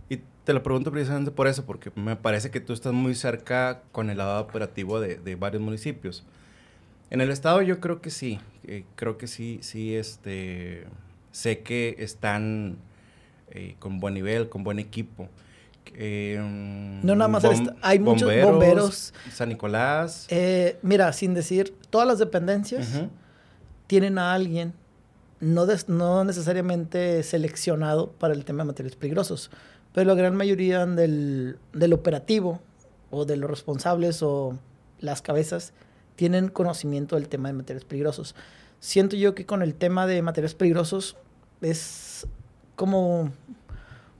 Y 0.08 0.18
te 0.44 0.52
lo 0.52 0.64
pregunto 0.64 0.90
precisamente 0.90 1.30
por 1.30 1.46
eso, 1.46 1.64
porque 1.64 1.92
me 1.94 2.16
parece 2.16 2.50
que 2.50 2.60
tú 2.60 2.72
estás 2.72 2.92
muy 2.92 3.14
cerca 3.14 3.82
con 3.92 4.10
el 4.10 4.18
lado 4.18 4.40
operativo 4.40 4.98
de, 4.98 5.16
de 5.16 5.36
varios 5.36 5.62
municipios. 5.62 6.24
En 7.10 7.20
el 7.20 7.30
estado 7.30 7.60
yo 7.62 7.80
creo 7.80 8.00
que 8.00 8.10
sí, 8.10 8.40
eh, 8.64 8.84
creo 8.94 9.18
que 9.18 9.26
sí, 9.26 9.58
sí, 9.62 9.96
este, 9.96 10.86
sé 11.32 11.60
que 11.60 11.96
están 11.98 12.78
eh, 13.50 13.74
con 13.78 13.98
buen 13.98 14.14
nivel, 14.14 14.48
con 14.48 14.62
buen 14.62 14.78
equipo. 14.78 15.28
Eh, 15.94 16.38
no 16.38 17.14
nada 17.16 17.28
más, 17.28 17.44
hay 17.82 17.98
muchos 17.98 18.30
bomberos. 18.42 19.12
San 19.32 19.48
Nicolás. 19.48 20.26
Eh, 20.30 20.78
mira, 20.82 21.12
sin 21.12 21.34
decir, 21.34 21.74
todas 21.90 22.06
las 22.06 22.18
dependencias 22.18 23.02
tienen 23.86 24.18
a 24.18 24.32
alguien 24.32 24.72
no, 25.40 25.66
no 25.88 26.24
necesariamente 26.24 27.22
seleccionado 27.22 28.12
para 28.12 28.34
el 28.34 28.44
tema 28.44 28.62
de 28.62 28.68
materiales 28.68 28.96
peligrosos, 28.96 29.50
pero 29.92 30.06
la 30.06 30.14
gran 30.14 30.36
mayoría 30.36 30.86
del, 30.86 31.58
del 31.72 31.92
operativo 31.92 32.60
o 33.10 33.24
de 33.24 33.36
los 33.36 33.50
responsables 33.50 34.22
o 34.22 34.56
las 35.00 35.22
cabezas 35.22 35.72
tienen 36.16 36.48
conocimiento 36.48 37.16
del 37.16 37.28
tema 37.28 37.48
de 37.48 37.54
materiales 37.54 37.84
peligrosos. 37.84 38.34
Siento 38.78 39.16
yo 39.16 39.34
que 39.34 39.46
con 39.46 39.62
el 39.62 39.74
tema 39.74 40.06
de 40.06 40.22
materiales 40.22 40.54
peligrosos 40.54 41.16
es 41.60 42.26
como 42.76 43.30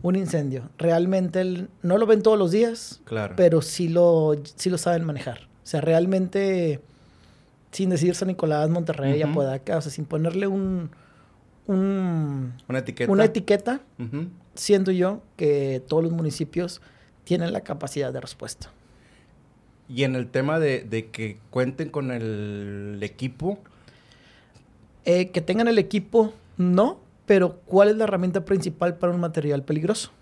un 0.02 0.16
incendio. 0.16 0.68
Realmente 0.78 1.68
no 1.82 1.98
lo 1.98 2.06
ven 2.06 2.22
todos 2.22 2.38
los 2.38 2.50
días, 2.50 3.00
claro. 3.04 3.34
pero 3.36 3.62
sí 3.62 3.88
lo, 3.88 4.34
sí 4.56 4.70
lo 4.70 4.78
saben 4.78 5.04
manejar. 5.04 5.48
O 5.62 5.66
sea, 5.70 5.80
realmente, 5.80 6.80
sin 7.70 7.90
decir 7.90 8.14
San 8.14 8.28
Nicolás, 8.28 8.68
Monterrey, 8.70 9.22
Apodaca, 9.22 9.78
o 9.78 9.80
sea, 9.80 9.92
sin 9.92 10.04
ponerle 10.04 10.46
un, 10.46 10.90
una 11.66 12.78
etiqueta, 12.78 13.12
una 13.12 13.24
etiqueta 13.24 13.80
siento 14.54 14.90
yo 14.90 15.22
que 15.36 15.82
todos 15.86 16.02
los 16.02 16.12
municipios 16.12 16.80
tienen 17.24 17.52
la 17.52 17.60
capacidad 17.60 18.12
de 18.12 18.20
respuesta. 18.20 18.70
Y 19.92 20.04
en 20.04 20.14
el 20.14 20.28
tema 20.28 20.60
de, 20.60 21.08
que 21.12 21.38
cuenten 21.50 21.90
con 21.90 22.12
el 22.12 22.98
equipo. 23.02 23.58
Eh, 25.04 25.30
que 25.30 25.40
tengan 25.40 25.66
el 25.66 25.78
equipo, 25.78 26.34
no, 26.58 27.00
pero 27.26 27.60
¿cuál 27.64 27.88
es 27.88 27.96
la 27.96 28.04
herramienta 28.04 28.44
principal 28.44 28.98
para 28.98 29.12
un 29.12 29.20
material 29.20 29.64
peligroso? 29.64 30.12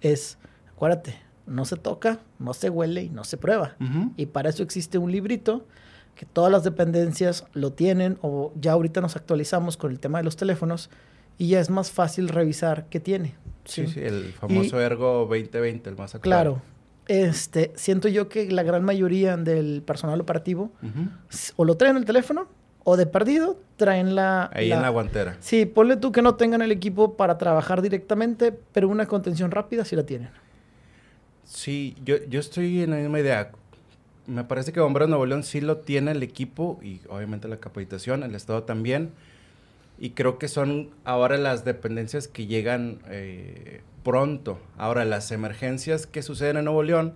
Es, 0.00 0.38
acuérdate, 0.70 1.16
no 1.46 1.64
se 1.64 1.76
toca, 1.76 2.20
no 2.38 2.54
se 2.54 2.70
huele 2.70 3.02
y 3.02 3.08
no 3.10 3.24
se 3.24 3.36
prueba. 3.36 3.76
Y 4.16 4.26
para 4.26 4.48
eso 4.50 4.62
existe 4.62 4.96
un 4.96 5.10
librito 5.10 5.66
que 6.14 6.24
todas 6.24 6.52
las 6.52 6.62
dependencias 6.62 7.46
lo 7.52 7.72
tienen 7.72 8.18
o 8.22 8.52
ya 8.60 8.72
ahorita 8.72 9.00
nos 9.00 9.16
actualizamos 9.16 9.76
con 9.76 9.90
el 9.90 9.98
tema 9.98 10.18
de 10.18 10.24
los 10.24 10.36
teléfonos 10.36 10.88
y 11.36 11.48
ya 11.48 11.60
es 11.60 11.70
más 11.70 11.90
fácil 11.90 12.28
revisar 12.28 12.86
qué 12.88 13.00
tiene. 13.00 13.34
Sí, 13.64 13.86
sí, 13.86 14.00
el 14.00 14.32
famoso 14.32 14.80
Ergo 14.80 15.26
2020, 15.28 15.90
el 15.90 15.96
más 15.96 16.14
actual. 16.14 16.22
Claro. 16.22 16.62
Este, 17.12 17.72
siento 17.74 18.08
yo 18.08 18.30
que 18.30 18.50
la 18.50 18.62
gran 18.62 18.84
mayoría 18.84 19.36
del 19.36 19.82
personal 19.82 20.18
operativo 20.18 20.72
o 21.56 21.66
lo 21.66 21.76
traen 21.76 21.96
en 21.96 22.00
el 22.00 22.06
teléfono 22.06 22.48
o 22.84 22.96
de 22.96 23.04
perdido 23.04 23.60
traen 23.76 24.14
la... 24.14 24.48
Ahí 24.50 24.72
en 24.72 24.80
la 24.80 24.88
guantera. 24.88 25.36
Sí, 25.40 25.66
ponle 25.66 25.98
tú 25.98 26.10
que 26.10 26.22
no 26.22 26.36
tengan 26.36 26.62
el 26.62 26.72
equipo 26.72 27.14
para 27.14 27.36
trabajar 27.36 27.82
directamente, 27.82 28.58
pero 28.72 28.88
una 28.88 29.04
contención 29.04 29.50
rápida 29.50 29.84
sí 29.84 29.94
la 29.94 30.06
tienen. 30.06 30.30
Sí, 31.44 31.94
yo, 32.02 32.16
yo 32.30 32.40
estoy 32.40 32.80
en 32.80 32.92
la 32.92 32.96
misma 32.96 33.20
idea. 33.20 33.50
Me 34.26 34.44
parece 34.44 34.72
que 34.72 34.80
Bomberos 34.80 35.10
Nuevo 35.10 35.26
León 35.26 35.42
sí 35.42 35.60
lo 35.60 35.76
tiene 35.76 36.12
el 36.12 36.22
equipo 36.22 36.80
y 36.82 37.02
obviamente 37.10 37.46
la 37.46 37.58
capacitación, 37.58 38.22
el 38.22 38.34
Estado 38.34 38.62
también. 38.62 39.10
Y 39.98 40.10
creo 40.12 40.38
que 40.38 40.48
son 40.48 40.88
ahora 41.04 41.36
las 41.36 41.66
dependencias 41.66 42.26
que 42.26 42.46
llegan 42.46 43.00
eh, 43.10 43.82
pronto. 44.02 44.60
Ahora, 44.76 45.04
las 45.04 45.30
emergencias 45.32 46.06
que 46.06 46.22
suceden 46.22 46.56
en 46.56 46.64
Nuevo 46.64 46.82
León, 46.82 47.14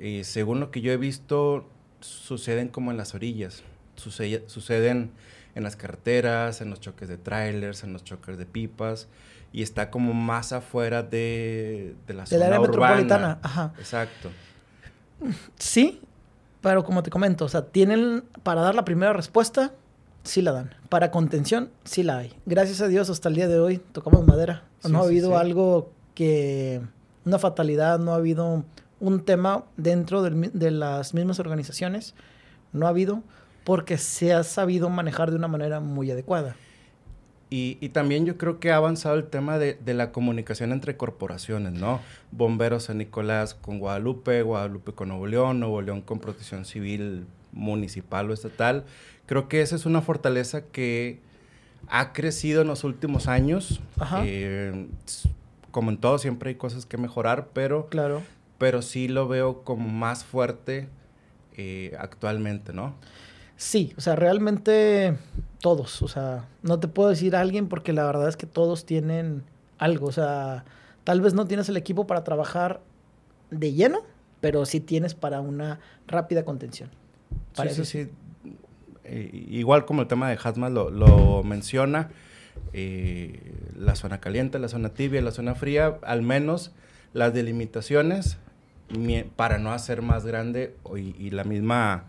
y 0.00 0.24
según 0.24 0.60
lo 0.60 0.70
que 0.70 0.80
yo 0.80 0.92
he 0.92 0.96
visto, 0.96 1.68
suceden 2.00 2.68
como 2.68 2.90
en 2.90 2.96
las 2.96 3.14
orillas 3.14 3.62
suceden 3.96 5.10
en 5.54 5.62
las 5.62 5.76
carreteras, 5.76 6.60
en 6.60 6.70
los 6.70 6.80
choques 6.80 7.08
de 7.08 7.16
trailers, 7.16 7.82
en 7.82 7.92
los 7.92 8.04
choques 8.04 8.36
de 8.36 8.46
pipas, 8.46 9.08
y 9.52 9.62
está 9.62 9.90
como 9.90 10.12
más 10.12 10.52
afuera 10.52 11.02
de, 11.02 11.94
de 12.06 12.14
la 12.14 12.26
zona 12.26 12.46
área 12.46 12.60
metropolitana. 12.60 13.38
Ajá. 13.42 13.72
Exacto. 13.78 14.30
Sí, 15.58 16.00
pero 16.60 16.84
como 16.84 17.02
te 17.02 17.10
comento, 17.10 17.46
o 17.46 17.48
sea, 17.48 17.66
tienen 17.66 18.24
para 18.42 18.60
dar 18.60 18.74
la 18.74 18.84
primera 18.84 19.14
respuesta, 19.14 19.72
sí 20.26 20.42
la 20.42 20.52
dan. 20.52 20.74
Para 20.88 21.10
contención, 21.10 21.70
sí 21.84 22.02
la 22.02 22.18
hay. 22.18 22.32
Gracias 22.46 22.80
a 22.80 22.88
Dios, 22.88 23.10
hasta 23.10 23.28
el 23.28 23.34
día 23.34 23.48
de 23.48 23.58
hoy 23.58 23.78
tocamos 23.92 24.26
madera. 24.26 24.64
no 24.88 25.00
ha 25.00 25.04
habido 25.04 25.38
algo 25.38 25.90
que, 26.14 26.80
una 27.24 27.38
fatalidad, 27.38 27.98
no 27.98 28.12
ha 28.12 28.16
habido 28.16 28.64
un 29.00 29.24
tema 29.24 29.64
dentro 29.76 30.22
de 30.22 30.70
las 30.70 31.14
mismas 31.14 31.38
organizaciones, 31.38 32.14
no 32.72 32.86
ha 32.86 32.90
habido 32.90 33.22
porque 33.64 33.98
se 33.98 34.32
ha 34.32 34.44
sabido 34.44 34.88
manejar 34.90 35.30
de 35.30 35.36
una 35.36 35.48
manera 35.48 35.80
muy 35.80 36.10
adecuada. 36.10 36.54
Y, 37.48 37.88
también 37.90 38.26
yo 38.26 38.36
creo 38.36 38.58
que 38.58 38.72
ha 38.72 38.76
avanzado 38.76 39.14
el 39.14 39.26
tema 39.26 39.58
de, 39.58 39.78
la 39.86 40.10
comunicación 40.10 40.72
entre 40.72 40.96
corporaciones, 40.96 41.72
¿no? 41.72 42.00
Bomberos 42.32 42.84
San 42.84 42.98
Nicolás 42.98 43.54
con 43.54 43.78
Guadalupe, 43.78 44.42
Guadalupe 44.42 44.92
con 44.92 45.08
Nuevo 45.08 45.26
León, 45.26 45.60
Nuevo 45.60 45.80
León 45.80 46.02
con 46.02 46.18
Protección 46.18 46.64
Civil 46.64 47.26
municipal 47.56 48.30
o 48.30 48.34
estatal. 48.34 48.84
Creo 49.26 49.48
que 49.48 49.62
esa 49.62 49.74
es 49.74 49.86
una 49.86 50.02
fortaleza 50.02 50.62
que 50.62 51.20
ha 51.88 52.12
crecido 52.12 52.62
en 52.62 52.68
los 52.68 52.84
últimos 52.84 53.26
años. 53.26 53.80
Eh, 54.24 54.86
como 55.70 55.90
en 55.90 55.98
todo, 55.98 56.18
siempre 56.18 56.50
hay 56.50 56.54
cosas 56.54 56.86
que 56.86 56.96
mejorar, 56.96 57.48
pero, 57.52 57.88
claro. 57.88 58.22
pero 58.58 58.82
sí 58.82 59.08
lo 59.08 59.28
veo 59.28 59.62
como 59.64 59.88
más 59.88 60.24
fuerte 60.24 60.88
eh, 61.56 61.94
actualmente, 61.98 62.72
¿no? 62.72 62.94
Sí, 63.56 63.94
o 63.96 64.00
sea, 64.00 64.16
realmente 64.16 65.16
todos, 65.60 66.02
o 66.02 66.08
sea, 66.08 66.46
no 66.62 66.78
te 66.78 66.88
puedo 66.88 67.08
decir 67.08 67.34
alguien 67.34 67.68
porque 67.68 67.92
la 67.92 68.04
verdad 68.04 68.28
es 68.28 68.36
que 68.36 68.46
todos 68.46 68.84
tienen 68.84 69.42
algo, 69.78 70.06
o 70.06 70.12
sea, 70.12 70.64
tal 71.04 71.22
vez 71.22 71.32
no 71.32 71.46
tienes 71.46 71.68
el 71.68 71.76
equipo 71.76 72.06
para 72.06 72.22
trabajar 72.22 72.80
de 73.50 73.72
lleno, 73.72 74.00
pero 74.40 74.66
sí 74.66 74.80
tienes 74.80 75.14
para 75.14 75.40
una 75.40 75.80
rápida 76.06 76.44
contención. 76.44 76.90
Para 77.56 77.70
sí, 77.70 77.74
eso 77.74 77.84
sí, 77.84 78.08
eh, 79.04 79.30
igual 79.48 79.84
como 79.84 80.02
el 80.02 80.08
tema 80.08 80.28
de 80.28 80.38
Hazmat 80.42 80.72
lo, 80.72 81.42
menciona, 81.42 82.10
eh, 82.72 83.40
la 83.78 83.94
zona 83.94 84.20
caliente, 84.20 84.58
la 84.58 84.68
zona 84.68 84.90
tibia, 84.90 85.20
la 85.22 85.30
zona 85.32 85.54
fría, 85.54 85.98
al 86.02 86.22
menos 86.22 86.72
las 87.12 87.32
delimitaciones 87.32 88.38
para 89.34 89.58
no 89.58 89.72
hacer 89.72 90.02
más 90.02 90.24
grande 90.24 90.76
y 90.94 91.30
la 91.30 91.42
misma 91.42 92.04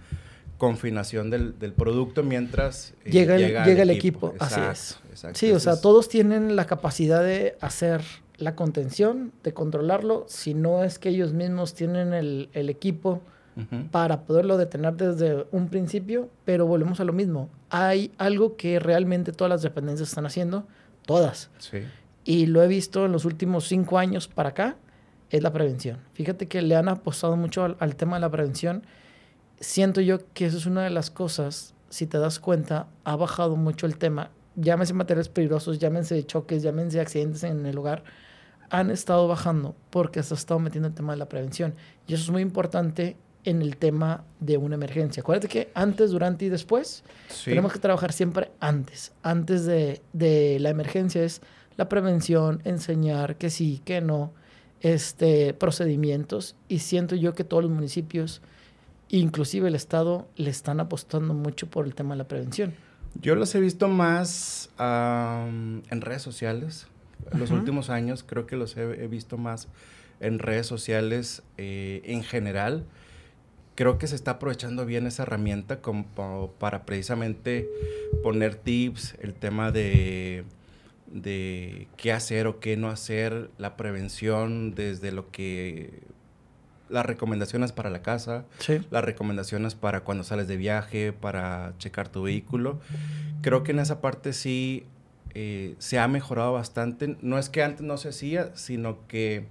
confinación 0.58 1.30
del, 1.30 1.54
producto 1.75 2.24
mientras 2.24 2.94
eh, 3.06 3.12
llega, 3.12 3.36
el, 3.36 3.42
llega, 3.63 3.84
el 3.84 3.89
equipo. 3.89 4.34
Así 4.39 4.60
es. 4.60 5.00
Sí, 5.34 5.51
o 5.51 5.60
sea, 5.60 5.80
todos 5.80 6.10
tienen 6.10 6.56
la 6.56 6.66
capacidad 6.66 7.24
de 7.24 7.56
hacer 7.62 8.01
la 8.38 8.56
contención, 8.56 9.32
de 9.44 9.54
controlarlo, 9.54 10.25
si 10.27 10.54
no 10.54 10.84
es 10.84 11.00
que 11.00 11.10
ellos 11.10 11.34
mismos 11.34 11.74
tienen 11.74 12.13
el, 12.13 12.50
equipo 12.54 13.22
para 13.91 14.21
poderlo 14.21 14.57
detener 14.57 14.93
desde 14.95 15.45
un 15.51 15.69
principio, 15.69 16.29
pero 16.45 16.65
volvemos 16.65 16.99
a 16.99 17.03
lo 17.03 17.13
mismo. 17.13 17.49
Hay 17.69 18.11
algo 18.17 18.55
que 18.55 18.79
realmente 18.79 19.31
todas 19.31 19.49
las 19.49 19.61
dependencias 19.61 20.09
están 20.09 20.25
haciendo, 20.25 20.67
todas. 21.05 21.49
Sí. 21.57 21.79
Y 22.23 22.45
lo 22.45 22.61
he 22.63 22.67
visto 22.67 23.05
en 23.05 23.11
los 23.11 23.25
últimos 23.25 23.67
cinco 23.67 23.97
años 23.97 24.27
para 24.27 24.49
acá, 24.49 24.75
es 25.29 25.43
la 25.43 25.51
prevención. 25.51 25.99
Fíjate 26.13 26.47
que 26.47 26.61
le 26.61 26.75
han 26.75 26.87
apostado 26.87 27.35
mucho 27.35 27.75
al 27.79 27.95
tema 27.95 28.17
de 28.17 28.21
la 28.21 28.29
prevención 28.29 28.83
siento 29.59 30.01
yo 30.01 30.19
que 30.33 30.45
eso 30.45 30.57
es 30.57 30.65
una 30.65 30.83
de 30.83 30.89
las 30.89 31.09
cosas, 31.09 31.73
si 31.89 32.07
te 32.07 32.17
das 32.17 32.39
cuenta, 32.39 32.87
ha 33.03 33.15
bajado 33.15 33.55
mucho 33.55 33.85
el 33.85 33.97
tema. 33.97 34.31
Llámense 34.55 34.93
materiales 34.93 35.29
peligrosos, 35.29 35.79
llámense 35.79 36.23
choques, 36.25 36.63
llámense 36.63 36.99
accidentes 36.99 37.43
en 37.43 37.65
el 37.65 37.75
lugar. 37.75 38.03
Han 38.69 38.91
estado 38.91 39.27
bajando 39.27 39.75
porque 39.89 40.21
se 40.23 40.33
ha 40.33 40.37
estado 40.37 40.59
metiendo 40.59 40.89
el 40.89 40.93
tema 40.93 41.13
de 41.13 41.19
la 41.19 41.29
prevención. 41.29 41.75
Y 42.07 42.13
eso 42.13 42.23
es 42.23 42.29
muy 42.29 42.41
importante 42.41 43.15
en 43.48 43.62
el 43.62 43.77
tema 43.77 44.24
de 44.39 44.58
una 44.58 44.75
emergencia. 44.75 45.22
Acuérdate 45.22 45.48
que 45.48 45.70
antes, 45.74 46.12
durante 46.12 46.46
y 46.46 46.50
después 46.50 47.04
tenemos 47.46 47.74
que 47.74 47.80
trabajar 47.80 48.13
siempre 48.13 48.51
antes. 48.60 49.13
Antes 49.24 49.66
de, 49.66 50.01
de, 50.13 50.60
la 50.60 50.70
emergencia 50.70 51.24
es 51.24 51.42
la 51.77 51.89
prevención, 51.89 52.62
enseñar 52.63 53.38
que 53.38 53.50
sí, 53.50 53.82
que 53.86 54.01
no, 54.01 54.34
este, 54.82 55.54
procedimientos. 55.54 56.56
Y 56.68 56.80
siento 56.80 57.16
yo 57.16 57.34
que 57.34 57.44
todos 57.44 57.63
los 57.63 57.72
municipios 57.72 58.42
Inclusive 59.10 59.70
el 59.70 59.75
Estado 59.75 60.27
le 60.36 60.50
están 60.50 60.80
apostando 60.80 61.34
mucho 61.34 61.68
por 61.68 61.86
el 61.86 61.96
tema 61.96 62.13
de 62.16 62.18
la 62.20 62.27
prevención. 62.27 62.74
Yo 63.22 63.36
los 63.36 63.56
he 63.56 63.62
visto 63.62 63.88
más 63.88 64.70
en 64.77 66.01
redes 66.01 66.22
sociales. 66.22 66.88
En 67.32 67.39
los 67.39 67.51
últimos 67.51 67.89
años 67.89 68.24
creo 68.24 68.46
que 68.46 68.58
los 68.58 68.75
he, 68.77 69.08
visto 69.08 69.38
más 69.38 69.70
en 70.20 70.39
redes 70.39 70.68
sociales 70.68 71.42
eh, 71.58 72.01
en 72.06 72.24
general. 72.24 72.84
Creo 73.77 73.98
que 73.98 74.07
se 74.07 74.15
está 74.15 74.31
aprovechando 74.31 74.86
bien 74.86 75.07
esa 75.07 75.24
herramienta 75.24 75.79
como 75.81 76.51
para 76.60 76.86
precisamente 76.86 77.69
poner 78.24 78.55
tips, 78.55 79.15
el 79.22 79.34
tema 79.34 79.72
de 79.72 80.43
de 81.07 81.88
qué 81.98 82.12
hacer 82.12 82.48
o 82.48 82.60
qué 82.60 82.77
no 82.77 82.89
hacer, 82.89 83.50
la 83.57 83.77
prevención 83.77 84.75
desde 84.75 85.12
lo 85.12 85.31
que 85.31 86.03
las 86.89 87.05
recomendaciones 87.05 87.72
para 87.72 87.89
la 87.89 88.01
casa, 88.01 88.46
las 88.91 89.03
recomendaciones 89.03 89.75
para 89.75 90.01
cuando 90.01 90.24
sales 90.24 90.48
de 90.48 90.57
viaje, 90.57 91.12
para 91.12 91.74
checar 91.79 92.10
tu 92.10 92.24
vehículo. 92.24 92.79
Creo 93.41 93.63
que 93.63 93.72
en 93.72 93.79
esa 93.79 94.00
parte 94.00 94.31
sí 94.31 94.86
eh, 95.34 95.75
se 95.79 96.00
ha 96.00 96.07
mejorado 96.07 96.53
bastante. 96.53 97.17
No 97.22 97.38
es 97.38 97.50
que 97.50 97.63
antes 97.63 97.81
no 97.81 97.98
se 97.98 98.10
hacía, 98.10 98.55
sino 98.55 99.05
que 99.07 99.48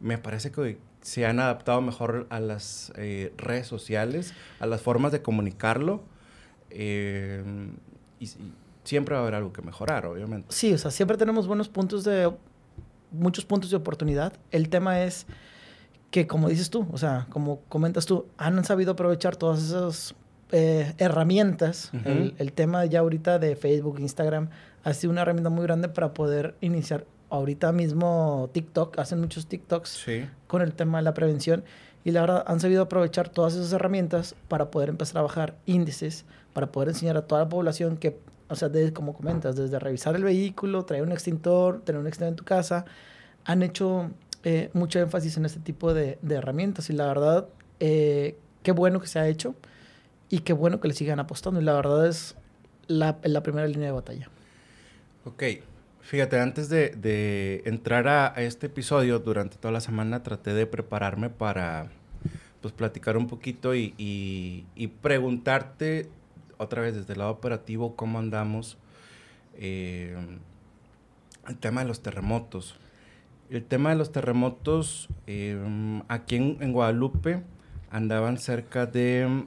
me 0.00 0.16
parece 0.16 0.52
que 0.52 0.78
se 1.04 1.26
han 1.26 1.38
adaptado 1.38 1.82
mejor 1.82 2.26
a 2.30 2.40
las 2.40 2.90
eh, 2.96 3.34
redes 3.36 3.66
sociales, 3.66 4.32
a 4.58 4.66
las 4.66 4.80
formas 4.80 5.12
de 5.12 5.20
comunicarlo. 5.20 6.02
Eh, 6.70 7.44
y, 8.18 8.30
siempre 8.84 9.14
va 9.14 9.20
a 9.20 9.22
haber 9.22 9.34
algo 9.34 9.52
que 9.52 9.62
mejorar, 9.62 10.06
obviamente. 10.06 10.48
Sí, 10.50 10.72
o 10.72 10.78
sea, 10.78 10.90
siempre 10.90 11.16
tenemos 11.16 11.46
buenos 11.46 11.68
puntos 11.68 12.04
de, 12.04 12.30
muchos 13.12 13.44
puntos 13.44 13.70
de 13.70 13.76
oportunidad. 13.76 14.32
El 14.50 14.70
tema 14.70 15.02
es 15.02 15.26
que, 16.10 16.26
como 16.26 16.48
dices 16.48 16.70
tú, 16.70 16.86
o 16.90 16.96
sea, 16.96 17.26
como 17.28 17.60
comentas 17.68 18.06
tú, 18.06 18.26
han 18.38 18.64
sabido 18.64 18.92
aprovechar 18.92 19.36
todas 19.36 19.62
esas 19.62 20.14
eh, 20.52 20.94
herramientas. 20.96 21.90
el, 22.04 22.34
el, 22.38 22.52
tema 22.52 22.86
ya 22.86 23.00
ahorita 23.00 23.38
de 23.38 23.56
Facebook, 23.56 24.00
Instagram, 24.00 24.48
ha 24.84 24.94
sido 24.94 25.10
una 25.10 25.20
herramienta 25.22 25.50
muy 25.50 25.64
grande 25.64 25.88
para 25.90 26.14
poder 26.14 26.56
iniciar. 26.62 27.04
Ahorita 27.34 27.72
mismo 27.72 28.48
TikTok, 28.52 28.98
hacen 28.98 29.20
muchos 29.20 29.48
TikToks 29.48 30.06
con 30.46 30.62
el 30.62 30.72
tema 30.74 30.98
de 30.98 31.04
la 31.04 31.14
prevención 31.14 31.64
y 32.04 32.12
la 32.12 32.20
verdad 32.20 32.44
han 32.46 32.60
sabido 32.60 32.82
aprovechar 32.82 33.28
todas 33.28 33.54
esas 33.54 33.72
herramientas 33.72 34.36
para 34.46 34.70
poder 34.70 34.88
empezar 34.88 35.18
a 35.18 35.22
bajar 35.22 35.56
índices, 35.66 36.26
para 36.52 36.70
poder 36.70 36.90
enseñar 36.90 37.16
a 37.16 37.22
toda 37.22 37.42
la 37.42 37.48
población 37.48 37.96
que 37.96 38.20
o 38.48 38.54
sea, 38.54 38.68
desde, 38.68 38.92
como 38.92 39.14
comentas, 39.14 39.56
desde 39.56 39.80
revisar 39.80 40.14
el 40.14 40.22
vehículo, 40.22 40.84
traer 40.84 41.02
un 41.02 41.10
extintor, 41.10 41.80
tener 41.80 42.00
un 42.00 42.06
extintor 42.06 42.28
en 42.28 42.36
tu 42.36 42.44
casa, 42.44 42.84
han 43.44 43.64
hecho 43.64 44.10
eh, 44.44 44.70
mucho 44.74 45.00
énfasis 45.00 45.36
en 45.36 45.44
este 45.44 45.58
tipo 45.58 45.92
de, 45.92 46.18
de 46.22 46.34
herramientas. 46.36 46.88
Y 46.88 46.92
la 46.92 47.06
verdad, 47.06 47.48
eh, 47.80 48.36
qué 48.62 48.70
bueno 48.70 49.00
que 49.00 49.08
se 49.08 49.18
ha 49.18 49.26
hecho 49.26 49.56
y 50.28 50.40
qué 50.40 50.52
bueno 50.52 50.78
que 50.78 50.86
le 50.86 50.94
sigan 50.94 51.18
apostando. 51.18 51.60
Y 51.60 51.64
la 51.64 51.72
verdad 51.72 52.06
es 52.06 52.36
la, 52.86 53.18
la 53.24 53.42
primera 53.42 53.66
línea 53.66 53.86
de 53.86 53.92
batalla. 53.92 54.30
Ok. 55.24 55.42
Fíjate, 56.04 56.38
antes 56.38 56.68
de, 56.68 57.62
entrar 57.64 58.08
a, 58.08 58.28
este 58.36 58.66
episodio, 58.66 59.18
durante 59.18 59.56
toda 59.56 59.72
la 59.72 59.80
semana 59.80 60.22
traté 60.22 60.54
de 60.54 60.66
prepararme 60.66 61.30
para 61.30 61.90
pues, 62.60 62.72
platicar 62.72 63.16
un 63.16 63.26
poquito 63.26 63.74
y 63.74 64.64
preguntarte 65.02 66.08
otra 66.58 66.82
vez 66.82 66.94
desde 66.94 67.12
el 67.12 67.20
lado 67.20 67.30
operativo, 67.30 67.96
cómo 67.96 68.18
andamos. 68.18 68.78
Eh, 69.56 70.16
el 71.48 71.56
tema 71.58 71.82
de 71.82 71.88
los 71.88 72.02
terremotos. 72.02 72.76
El 73.50 73.64
tema 73.64 73.90
de 73.90 73.96
los 73.96 74.12
terremotos, 74.12 75.08
eh, 75.26 75.58
aquí 76.08 76.36
en, 76.36 76.72
Guadalupe 76.72 77.42
andaban 77.90 78.38
cerca 78.38 78.86
de 78.86 79.44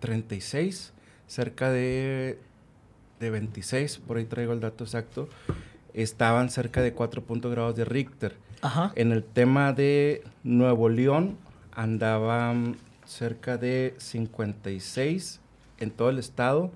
36, 0.00 0.92
cerca 1.26 1.70
de, 1.70 2.38
de 3.20 3.30
26, 3.30 3.98
por 3.98 4.16
ahí 4.16 4.24
traigo 4.24 4.52
el 4.52 4.60
dato 4.60 4.84
exacto, 4.84 5.28
estaban 5.94 6.50
cerca 6.50 6.82
de 6.82 6.92
4 6.92 7.22
grados 7.50 7.76
de 7.76 7.84
Richter. 7.84 8.36
En 8.96 9.12
el 9.12 9.22
tema 9.24 9.72
de 9.72 10.24
Nuevo 10.42 10.88
León 10.88 11.36
andaban 11.72 12.76
cerca 13.04 13.56
de 13.56 13.94
56 13.98 15.40
en 15.78 15.90
todo 15.90 16.10
el 16.10 16.18
estado. 16.18 16.70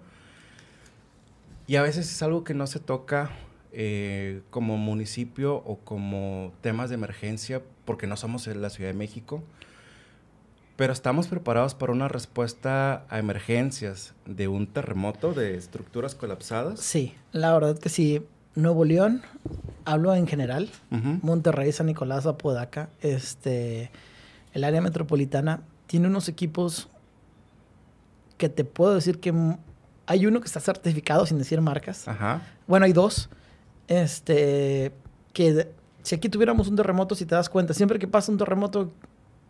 Y 1.67 1.77
a 1.77 1.83
veces 1.83 2.11
es 2.11 2.23
algo 2.23 2.45
que 2.45 2.55
no 2.55 2.67
se 2.67 2.81
toca 2.81 3.31
eh, 3.73 4.43
como 4.51 4.77
municipio 4.77 5.57
o 5.57 5.79
como 5.79 6.53
temas 6.61 6.91
de 6.91 6.95
emergencia 6.95 7.63
porque 7.85 8.07
no 8.07 8.17
somos 8.17 8.47
en 8.47 8.63
la 8.63 8.71
Ciudad 8.71 8.91
de 8.91 8.99
México. 8.99 9.43
Pero 10.83 10.93
estamos 10.93 11.29
preparados 11.29 11.77
para 11.77 11.93
una 11.93 12.09
respuesta 12.09 13.05
a 13.09 13.21
emergencias 13.21 14.15
de 14.27 14.49
un 14.49 14.67
terremoto, 14.67 15.33
de 15.33 15.55
estructuras 15.55 16.17
colapsadas. 16.17 16.81
Sí, 16.81 17.15
la 17.31 17.53
verdad 17.55 17.79
que 17.79 17.89
sí. 17.89 18.27
Nuevo 18.57 18.85
León, 18.85 19.23
hablo 19.85 20.13
en 20.13 20.27
general, 20.27 20.71
Monterrey, 20.91 21.71
San 21.71 21.87
Nicolás, 21.87 22.27
Apodaca, 22.27 22.89
este, 23.01 23.93
el 24.55 24.65
área 24.65 24.81
metropolitana, 24.81 25.63
tiene 25.87 26.09
unos 26.09 26.29
equipos 26.29 26.89
que 28.37 28.49
te 28.49 28.65
puedo 28.65 28.93
decir 28.93 29.21
que 29.21 29.33
hay 30.07 30.27
uno 30.27 30.41
que 30.41 30.47
está 30.47 30.59
certificado 30.59 31.27
sin 31.27 31.39
decir 31.39 31.61
marcas. 31.61 32.09
Ajá. 32.09 32.43
Bueno, 32.67 32.87
hay 32.87 32.93
dos. 32.93 33.31
Este, 33.87 34.91
que 35.33 35.69
si 36.03 36.17
aquí 36.17 36.29
tuviéramos 36.29 36.67
un 36.67 36.75
terremoto, 36.75 37.15
si 37.15 37.25
te 37.25 37.37
das 37.37 37.49
cuenta, 37.49 37.73
siempre 37.73 38.01
que 38.01 38.09
pasa 38.09 38.33
un 38.33 38.39
terremoto, 38.39 38.93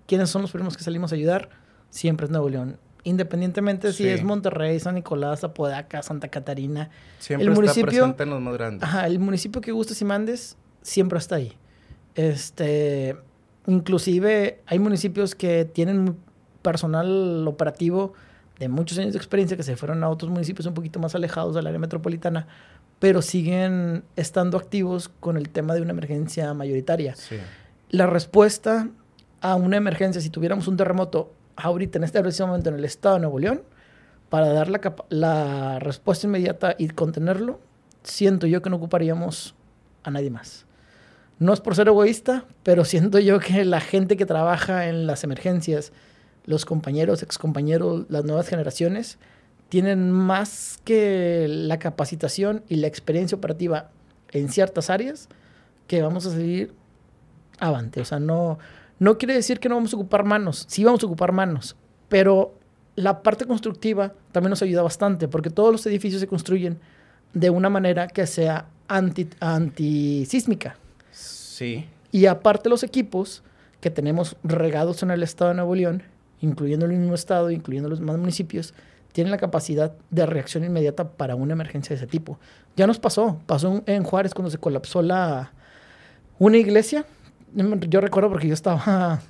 ¿quiénes 0.07 0.31
son 0.31 0.43
los 0.43 0.51
primeros 0.51 0.77
que 0.77 0.85
salimos 0.85 1.13
a 1.13 1.15
ayudar? 1.15 1.51
Siempre 1.91 2.27
es 2.27 2.31
Nuevo 2.31 2.49
León. 2.49 2.79
Independientemente 3.05 3.93
si 3.93 4.07
es 4.07 4.23
Monterrey, 4.23 4.79
San 4.79 4.95
Nicolás, 4.95 5.43
Apodaca, 5.43 6.03
Santa 6.03 6.29
Catarina. 6.29 6.91
Siempre 7.19 7.53
el 7.53 7.65
está 7.65 7.83
presente 7.83 8.23
en 8.23 8.31
los 8.31 8.41
más 8.41 8.55
grandes. 8.55 8.89
Ajá, 8.89 9.07
el 9.07 9.19
municipio 9.19 9.61
que 9.61 9.73
gustes 9.73 10.01
y 10.01 10.05
mandes 10.05 10.57
siempre 10.83 11.19
está 11.19 11.37
ahí. 11.37 11.53
Este, 12.15 13.17
inclusive 13.67 14.61
hay 14.67 14.79
municipios 14.79 15.35
que 15.35 15.65
tienen 15.65 16.17
personal 16.63 17.47
operativo 17.49 18.13
de 18.59 18.69
muchos 18.69 18.99
años 18.99 19.13
de 19.13 19.19
experiencia 19.19 19.57
que 19.57 19.65
se 19.65 19.77
fueron 19.77 20.05
a 20.05 20.09
otros 20.09 20.31
municipios 20.31 20.67
un 20.67 20.75
poquito 20.75 21.01
más 21.01 21.17
alejados 21.17 21.57
del 21.57 21.67
área 21.67 21.81
metropolitana, 21.81 22.47
pero 23.01 23.21
siguen 23.21 24.05
estando 24.15 24.57
activos 24.57 25.09
con 25.09 25.37
el 25.37 25.49
tema 25.49 25.75
de 25.75 25.83
una 25.83 25.91
emergencia 25.91 26.55
mayoritaria. 26.55 27.17
La 27.91 28.07
respuesta 28.07 28.89
a 29.43 29.57
una 29.57 29.77
emergencia, 29.77 30.23
si 30.23 30.31
tuviéramos 30.31 30.69
un 30.69 30.77
terremoto 30.77 31.33
ahorita 31.57 31.99
en 31.99 32.05
este 32.05 32.21
preciso 32.23 32.47
momento 32.47 32.71
en 32.71 32.77
el 32.77 32.85
estado 32.85 33.17
de 33.17 33.23
Nuevo 33.23 33.39
León, 33.39 33.63
para 34.31 34.53
dar 34.53 34.69
la, 34.69 34.81
la 35.11 35.79
respuesta 35.81 36.27
inmediata 36.27 36.75
y 36.79 36.89
contenerlo, 36.89 37.61
siento 38.03 38.47
yo 38.47 38.63
que 38.63 38.71
no 38.71 38.77
ocuparíamos 38.77 39.55
a 40.05 40.11
nadie 40.11 40.31
más. 40.31 40.65
No 41.39 41.53
es 41.53 41.61
por 41.61 41.75
ser 41.75 41.89
egoísta, 41.89 42.45
pero 42.63 42.85
siento 42.85 43.19
yo 43.19 43.41
que 43.41 43.65
la 43.65 43.81
gente 43.81 44.17
que 44.17 44.27
trabaja 44.27 44.89
en 44.89 45.07
las 45.07 45.25
emergencias, 45.25 45.93
los 46.45 46.65
compañeros, 46.65 47.23
excompañeros, 47.23 48.07
las 48.09 48.25
nuevas 48.25 48.49
generaciones, 48.49 49.19
tienen 49.69 50.11
más 50.13 50.79
que 50.85 51.47
la 51.49 51.79
capacitación 51.79 52.63
y 52.69 52.77
la 52.77 52.87
experiencia 52.87 53.37
operativa 53.37 53.91
en 54.31 54.51
ciertas 54.51 54.89
áreas 54.89 55.29
que 55.89 56.01
vamos 56.01 56.27
a 56.27 56.31
seguir 56.31 56.75
avante. 57.59 58.01
O 58.01 58.05
sea, 58.05 58.21
no, 58.21 58.59
no 59.03 59.19
quiere 59.19 59.35
decir 59.35 59.59
que 59.59 59.69
no 59.69 59.75
vamos 59.75 59.93
a 59.93 59.97
ocupar 59.97 60.23
manos, 60.23 60.65
sí 60.69 60.85
vamos 60.85 61.03
a 61.03 61.07
ocupar 61.07 61.33
manos, 61.33 61.75
pero 62.09 62.55
la 62.95 63.21
parte 63.25 63.47
constructiva 63.47 64.13
también 64.31 64.51
nos 64.51 64.63
ayuda 64.63 64.81
bastante 64.83 65.27
porque 65.27 65.51
todos 65.51 65.73
los 65.73 65.85
edificios 65.87 66.21
se 66.21 66.29
construyen 66.29 66.79
de 67.35 67.51
una 67.51 67.69
manera 67.69 68.07
que 68.07 68.25
sea 68.29 68.67
anti, 68.87 69.29
antisísmica. 69.41 70.77
Sí. 71.11 71.89
Y 72.13 72.27
aparte 72.27 72.69
los 72.69 72.85
equipos 72.85 73.43
que 73.81 73.91
tenemos 73.91 74.37
regados 74.45 75.03
en 75.03 75.11
el 75.11 75.25
estado 75.25 75.49
de 75.49 75.57
Nuevo 75.57 75.75
León, 75.75 76.05
incluyendo 76.41 76.87
el 76.87 76.93
mismo 76.93 77.17
estado, 77.17 77.51
incluyendo 77.51 77.89
los 77.89 77.99
demás 77.99 78.19
municipios, 78.19 78.73
tienen 79.11 79.33
la 79.33 79.39
capacidad 79.39 79.97
de 80.11 80.27
reacción 80.27 80.63
inmediata 80.63 81.09
para 81.09 81.35
una 81.35 81.55
emergencia 81.55 81.89
de 81.91 81.97
ese 81.97 82.07
tipo. 82.07 82.39
Ya 82.77 82.87
nos 82.87 83.01
pasó, 83.01 83.41
pasó 83.47 83.83
en 83.85 84.05
Juárez 84.05 84.33
cuando 84.33 84.51
se 84.51 84.59
colapsó 84.59 85.03
la 85.03 85.51
una 86.39 86.59
iglesia. 86.59 87.05
Yo 87.55 88.01
recuerdo 88.01 88.31
porque 88.31 88.49
yo 88.49 88.55
estaba 88.55 89.21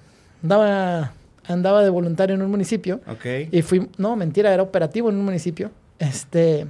andaba 0.43 1.13
andaba 1.45 1.83
de 1.83 1.91
voluntario 1.91 2.35
en 2.35 2.43
un 2.43 2.51
municipio 2.51 3.01
okay. 3.07 3.49
y 3.51 3.63
fui 3.63 3.89
no 3.99 4.15
mentira 4.15 4.53
era 4.55 4.63
operativo 4.63 5.11
en 5.11 5.17
un 5.17 5.25
municipio 5.25 5.73
este 5.99 6.67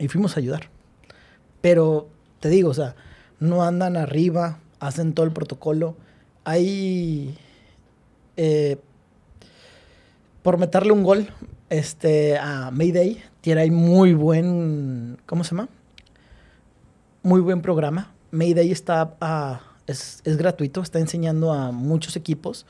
y 0.00 0.08
fuimos 0.08 0.36
a 0.36 0.40
ayudar 0.40 0.68
pero 1.60 2.08
te 2.40 2.48
digo 2.48 2.70
o 2.70 2.74
sea 2.74 2.96
no 3.38 3.62
andan 3.62 3.96
arriba 3.96 4.58
hacen 4.80 5.12
todo 5.12 5.26
el 5.26 5.32
protocolo 5.32 5.94
hay 6.44 7.38
eh, 8.36 8.78
por 10.42 10.58
meterle 10.58 10.92
un 10.92 11.02
gol 11.02 11.28
este, 11.70 12.36
a 12.38 12.70
Mayday. 12.70 13.22
Tiene 13.40 13.62
ahí 13.62 13.70
muy 13.70 14.14
buen, 14.14 15.18
¿cómo 15.26 15.44
se 15.44 15.50
llama? 15.50 15.68
Muy 17.22 17.40
buen 17.40 17.62
programa. 17.62 18.12
Mayday 18.30 18.70
está, 18.70 19.16
uh, 19.20 19.73
es, 19.86 20.20
es, 20.24 20.36
gratuito, 20.36 20.82
está 20.82 20.98
enseñando 20.98 21.52
a 21.52 21.72
muchos 21.72 22.16
equipos. 22.16 22.66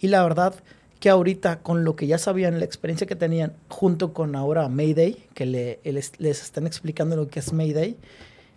Y 0.00 0.08
la 0.08 0.22
verdad 0.22 0.54
que 1.00 1.10
ahorita 1.10 1.60
con 1.60 1.84
lo 1.84 1.96
que 1.96 2.06
ya 2.06 2.18
sabían, 2.18 2.58
la 2.58 2.64
experiencia 2.64 3.06
que 3.06 3.16
tenían, 3.16 3.54
junto 3.68 4.12
con 4.12 4.34
ahora 4.34 4.68
Mayday, 4.68 5.26
que 5.34 5.46
le, 5.46 5.80
les, 5.84 6.12
están 6.18 6.66
explicando 6.66 7.16
lo 7.16 7.28
que 7.28 7.40
es 7.40 7.52
Mayday, 7.52 7.96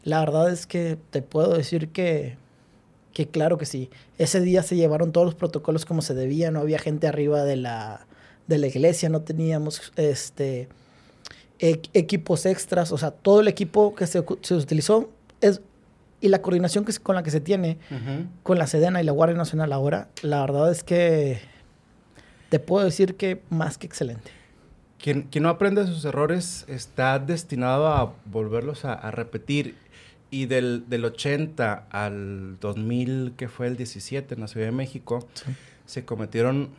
la 0.03 0.19
verdad 0.21 0.51
es 0.51 0.65
que 0.65 0.97
te 1.11 1.21
puedo 1.21 1.53
decir 1.53 1.89
que 1.89 2.37
que 3.13 3.27
claro 3.27 3.57
que 3.57 3.65
sí. 3.65 3.89
Ese 4.17 4.39
día 4.39 4.63
se 4.63 4.75
llevaron 4.75 5.11
todos 5.11 5.25
los 5.25 5.35
protocolos 5.35 5.85
como 5.85 6.01
se 6.01 6.13
debía, 6.13 6.51
no 6.51 6.59
había 6.59 6.79
gente 6.79 7.07
arriba 7.07 7.43
de 7.43 7.55
la, 7.55 8.05
de 8.47 8.57
la 8.57 8.67
iglesia, 8.67 9.09
no 9.09 9.21
teníamos 9.21 9.91
este, 9.95 10.69
equipos 11.59 12.45
extras, 12.45 12.91
o 12.91 12.97
sea, 12.97 13.11
todo 13.11 13.41
el 13.41 13.47
equipo 13.47 13.95
que 13.95 14.07
se, 14.07 14.23
se, 14.41 14.55
utilizó 14.55 15.09
es, 15.41 15.61
y 16.21 16.29
la 16.29 16.41
coordinación 16.41 16.85
que, 16.85 16.93
con 16.93 17.15
la 17.15 17.23
que 17.23 17.31
se 17.31 17.41
tiene 17.41 17.77
con 18.43 18.57
la 18.57 18.67
Sedena 18.67 19.01
y 19.01 19.05
la 19.05 19.11
Guardia 19.11 19.37
Nacional 19.37 19.71
ahora, 19.73 20.09
la 20.21 20.41
verdad 20.41 20.71
es 20.71 20.83
que 20.83 21.39
te 22.49 22.59
puedo 22.59 22.85
decir 22.85 23.15
que 23.15 23.41
más 23.49 23.77
que 23.77 23.87
excelente. 23.87 24.31
Quien, 25.01 25.23
quien 25.23 25.43
no 25.43 25.49
aprende 25.49 25.81
de 25.81 25.87
sus 25.87 26.03
errores 26.03 26.65
está 26.67 27.19
destinado 27.19 27.87
a 27.87 28.13
volverlos 28.25 28.85
a, 28.85 28.93
a 28.93 29.11
repetir. 29.11 29.75
Y 30.31 30.45
del, 30.45 30.87
del, 30.87 31.05
80 31.05 31.87
al 31.89 32.59
2000, 32.59 33.33
que 33.35 33.47
fue 33.47 33.65
el 33.65 33.77
17 33.77 34.35
en 34.35 34.41
la 34.41 34.47
Ciudad 34.47 34.67
de 34.67 34.71
México, 34.71 35.27
sí. 35.33 35.51
se 35.87 36.05
cometieron 36.05 36.69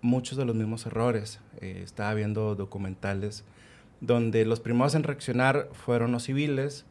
muchos 0.00 0.38
de 0.38 0.46
los 0.46 0.56
mismos 0.56 0.86
errores. 0.86 1.40
Eh, 1.60 1.82
estaba 1.84 2.14
viendo 2.14 2.54
documentales 2.54 3.44
donde 4.00 4.44
los 4.44 4.60
primeros 4.60 4.94
en 4.94 5.02
reaccionar 5.02 5.68
fueron 5.72 6.12
los 6.12 6.24
civiles. 6.24 6.84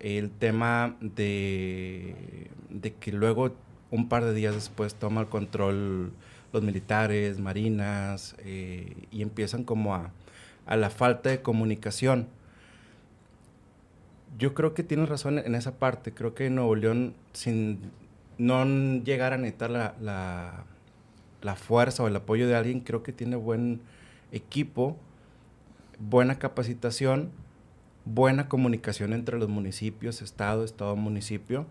El 0.00 0.30
tema 0.30 0.96
de, 1.00 2.50
de 2.70 2.94
que 2.94 3.12
luego, 3.12 3.54
un 3.90 4.08
par 4.08 4.24
de 4.24 4.34
días 4.34 4.54
después, 4.54 4.94
toma 4.94 5.22
el 5.22 5.28
control 5.28 6.12
los 6.52 6.62
militares, 6.62 7.40
marinas, 7.40 8.36
eh, 8.38 8.94
y 9.10 9.22
empiezan 9.22 9.64
como 9.64 9.94
a, 9.94 10.12
a 10.66 10.76
la 10.76 10.90
falta 10.90 11.30
de 11.30 11.42
comunicación 11.42 12.28
yo 14.38 14.54
creo 14.54 14.74
que 14.74 14.82
tienes 14.82 15.08
razón 15.08 15.38
en 15.38 15.54
esa 15.54 15.78
parte. 15.78 16.12
Creo 16.12 16.34
que 16.34 16.50
Nuevo 16.50 16.74
León, 16.74 17.14
sin 17.32 17.78
no 18.38 18.64
llegar 19.02 19.32
a 19.32 19.38
necesitar 19.38 19.70
la, 19.70 19.94
la, 20.00 20.64
la, 21.42 21.54
fuerza 21.54 22.02
o 22.02 22.08
el 22.08 22.16
apoyo 22.16 22.48
de 22.48 22.56
alguien, 22.56 22.80
creo 22.80 23.02
que 23.02 23.12
tiene 23.12 23.36
buen 23.36 23.80
equipo, 24.32 24.96
buena 25.98 26.38
capacitación, 26.38 27.30
buena 28.04 28.48
comunicación 28.48 29.12
entre 29.12 29.38
los 29.38 29.48
municipios, 29.48 30.22
estado, 30.22 30.64
estado, 30.64 30.96
municipio. 30.96 31.66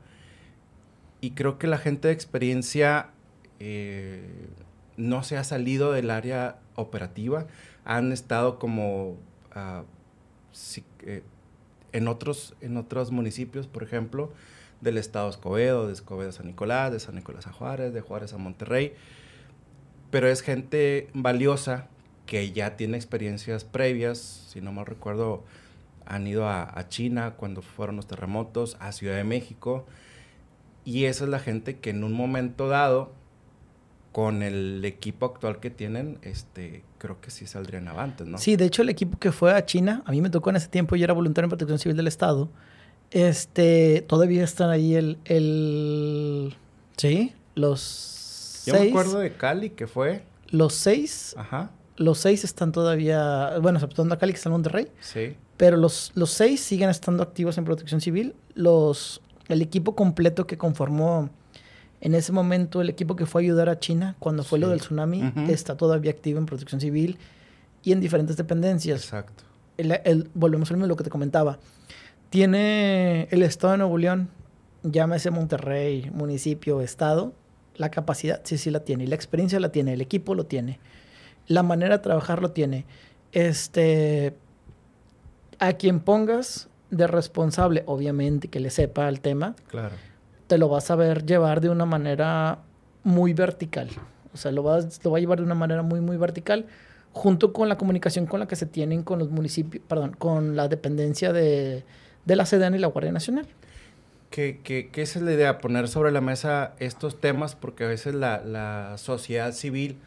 Y 1.21 1.31
creo 1.31 1.57
que 1.57 1.67
la 1.67 1.77
gente 1.77 2.09
de 2.09 2.13
experiencia 2.13 3.11
eh, 3.59 4.27
no 4.97 5.23
se 5.23 5.37
ha 5.37 5.43
salido 5.43 5.91
del 5.91 6.09
área 6.09 6.59
operativa. 6.75 7.47
Han 7.85 8.11
estado 8.11 8.59
como... 8.59 9.17
Uh, 9.55 9.83
si, 10.51 10.83
eh, 11.01 11.23
en 11.91 12.07
otros, 12.07 12.55
en 12.61 12.77
otros 12.77 13.11
municipios, 13.11 13.67
por 13.67 13.83
ejemplo, 13.83 14.31
del 14.81 14.97
estado 14.97 15.29
Escobedo, 15.29 15.87
de 15.87 15.93
Escobedo 15.93 16.29
a 16.29 16.33
San 16.33 16.47
Nicolás, 16.47 16.91
de 16.91 16.99
San 16.99 17.15
Nicolás 17.15 17.47
a 17.47 17.53
Juárez, 17.53 17.93
de 17.93 18.01
Juárez 18.01 18.33
a 18.33 18.37
Monterrey. 18.37 18.93
Pero 20.09 20.27
es 20.27 20.41
gente 20.41 21.09
valiosa 21.13 21.87
que 22.25 22.51
ya 22.51 22.75
tiene 22.75 22.97
experiencias 22.97 23.63
previas, 23.63 24.17
si 24.49 24.61
no 24.61 24.71
mal 24.71 24.85
recuerdo, 24.85 25.43
han 26.05 26.27
ido 26.27 26.47
a, 26.47 26.77
a, 26.77 26.89
China 26.89 27.35
cuando 27.37 27.61
fueron 27.61 27.95
los 27.95 28.07
terremotos, 28.07 28.77
a 28.79 28.91
Ciudad 28.91 29.15
de 29.15 29.23
México, 29.23 29.85
y 30.85 31.05
esa 31.05 31.23
es 31.23 31.29
la 31.29 31.39
gente 31.39 31.79
que 31.79 31.91
en 31.91 32.03
un 32.03 32.13
momento 32.13 32.67
dado 32.67 33.11
con 34.11 34.43
el 34.43 34.85
equipo 34.85 35.25
actual 35.25 35.59
que 35.59 35.71
tienen, 35.71 36.19
este, 36.21 36.83
creo 36.99 37.19
que 37.19 37.31
sí 37.31 37.47
saldrían 37.47 37.87
avantes, 37.87 38.27
¿no? 38.27 38.37
Sí, 38.37 38.55
de 38.55 38.65
hecho 38.65 38.83
el 38.83 38.89
equipo 38.89 39.17
que 39.17 39.31
fue 39.31 39.53
a 39.53 39.65
China, 39.65 40.03
a 40.05 40.11
mí 40.11 40.21
me 40.21 40.29
tocó 40.29 40.51
en 40.51 40.57
ese 40.57 40.67
tiempo, 40.67 40.95
yo 40.95 41.03
era 41.03 41.13
voluntario 41.13 41.45
en 41.45 41.49
Protección 41.49 41.79
Civil 41.79 41.97
del 41.97 42.07
Estado, 42.07 42.49
este, 43.09 44.01
todavía 44.07 44.43
están 44.43 44.69
ahí 44.69 44.95
el, 44.95 45.17
el 45.25 46.55
sí, 46.97 47.33
los 47.55 48.63
Yo 48.65 48.73
seis, 48.73 48.85
me 48.85 48.89
acuerdo 48.89 49.19
de 49.19 49.33
Cali, 49.33 49.69
que 49.71 49.87
fue. 49.87 50.23
Los 50.49 50.73
seis. 50.73 51.35
Ajá. 51.37 51.71
Los 51.95 52.19
seis 52.19 52.43
están 52.43 52.71
todavía, 52.71 53.59
bueno, 53.61 53.77
exceptuando 53.77 54.15
a 54.15 54.17
Cali, 54.17 54.33
que 54.33 54.37
está 54.37 54.49
en 54.49 54.53
Monterrey. 54.53 54.87
Sí. 54.99 55.35
Pero 55.57 55.77
los, 55.77 56.11
los 56.15 56.31
seis 56.31 56.61
siguen 56.61 56.89
estando 56.89 57.23
activos 57.23 57.57
en 57.57 57.65
Protección 57.65 58.01
Civil. 58.01 58.35
Los, 58.55 59.21
el 59.47 59.61
equipo 59.61 59.95
completo 59.95 60.47
que 60.47 60.57
conformó 60.57 61.29
en 62.01 62.15
ese 62.15 62.33
momento, 62.33 62.81
el 62.81 62.89
equipo 62.89 63.15
que 63.15 63.25
fue 63.25 63.41
a 63.41 63.43
ayudar 63.43 63.69
a 63.69 63.79
China 63.79 64.15
cuando 64.19 64.43
fue 64.43 64.57
sí. 64.57 64.61
lo 64.61 64.69
del 64.69 64.81
tsunami 64.81 65.23
uh 65.23 65.25
-huh. 65.27 65.49
está 65.49 65.77
todavía 65.77 66.11
activo 66.11 66.37
en 66.37 66.45
protección 66.45 66.81
civil 66.81 67.17
y 67.81 67.93
en 67.93 68.01
diferentes 68.01 68.35
dependencias. 68.35 69.03
Exacto. 69.03 69.45
El, 69.77 69.91
el, 70.03 70.29
volvemos 70.33 70.69
a 70.69 70.75
lo 70.75 70.95
que 70.97 71.03
te 71.05 71.09
comentaba. 71.09 71.59
Tiene 72.29 73.27
el 73.31 73.41
Estado 73.41 73.71
de 73.73 73.77
Nuevo 73.77 73.97
León, 73.97 74.29
llámese 74.83 75.31
Monterrey, 75.31 76.11
municipio, 76.13 76.81
Estado, 76.81 77.33
la 77.75 77.89
capacidad 77.89 78.41
sí, 78.43 78.57
sí 78.57 78.69
la 78.69 78.81
tiene. 78.81 79.05
Y 79.05 79.07
la 79.07 79.15
experiencia 79.15 79.59
la 79.59 79.71
tiene, 79.71 79.93
el 79.93 80.01
equipo 80.01 80.35
lo 80.35 80.45
tiene. 80.45 80.79
La 81.47 81.63
manera 81.63 81.97
de 81.97 82.03
trabajar 82.03 82.41
lo 82.41 82.51
tiene. 82.51 82.85
Este, 83.31 84.35
a 85.67 85.73
quien 85.73 85.99
pongas 85.99 86.69
de 86.89 87.07
responsable, 87.07 87.83
obviamente 87.85 88.47
que 88.47 88.59
le 88.59 88.69
sepa 88.69 89.09
el 89.09 89.19
tema. 89.19 89.55
Claro 89.67 89.95
te 90.47 90.57
lo 90.57 90.69
vas 90.69 90.91
a 90.91 90.95
ver 90.95 91.25
llevar 91.25 91.61
de 91.61 91.69
una 91.69 91.85
manera 91.85 92.59
muy 93.03 93.33
vertical. 93.33 93.89
O 94.33 94.37
sea, 94.37 94.51
lo, 94.51 94.63
vas, 94.63 95.03
lo 95.03 95.11
va 95.11 95.17
a 95.17 95.19
llevar 95.19 95.39
de 95.39 95.45
una 95.45 95.55
manera 95.55 95.81
muy, 95.83 96.01
muy 96.01 96.17
vertical, 96.17 96.67
junto 97.11 97.53
con 97.53 97.69
la 97.69 97.77
comunicación 97.77 98.25
con 98.25 98.39
la 98.39 98.47
que 98.47 98.55
se 98.55 98.65
tienen 98.65 99.03
con 99.03 99.19
los 99.19 99.29
municipios, 99.29 99.83
perdón, 99.87 100.15
con 100.17 100.55
la 100.55 100.67
dependencia 100.67 101.33
de, 101.33 101.83
de 102.25 102.35
la 102.35 102.45
SEDEN 102.45 102.75
y 102.75 102.77
la 102.79 102.87
Guardia 102.87 103.11
Nacional. 103.11 103.47
¿Qué, 104.29 104.59
qué, 104.63 104.89
qué 104.91 105.03
es 105.03 105.15
la 105.15 105.31
idea? 105.31 105.59
Poner 105.59 105.87
sobre 105.87 106.11
la 106.11 106.21
mesa 106.21 106.73
estos 106.79 107.19
temas, 107.19 107.55
porque 107.55 107.85
a 107.85 107.87
veces 107.87 108.15
la, 108.15 108.43
la 108.43 108.97
sociedad 108.97 109.53
civil 109.53 109.97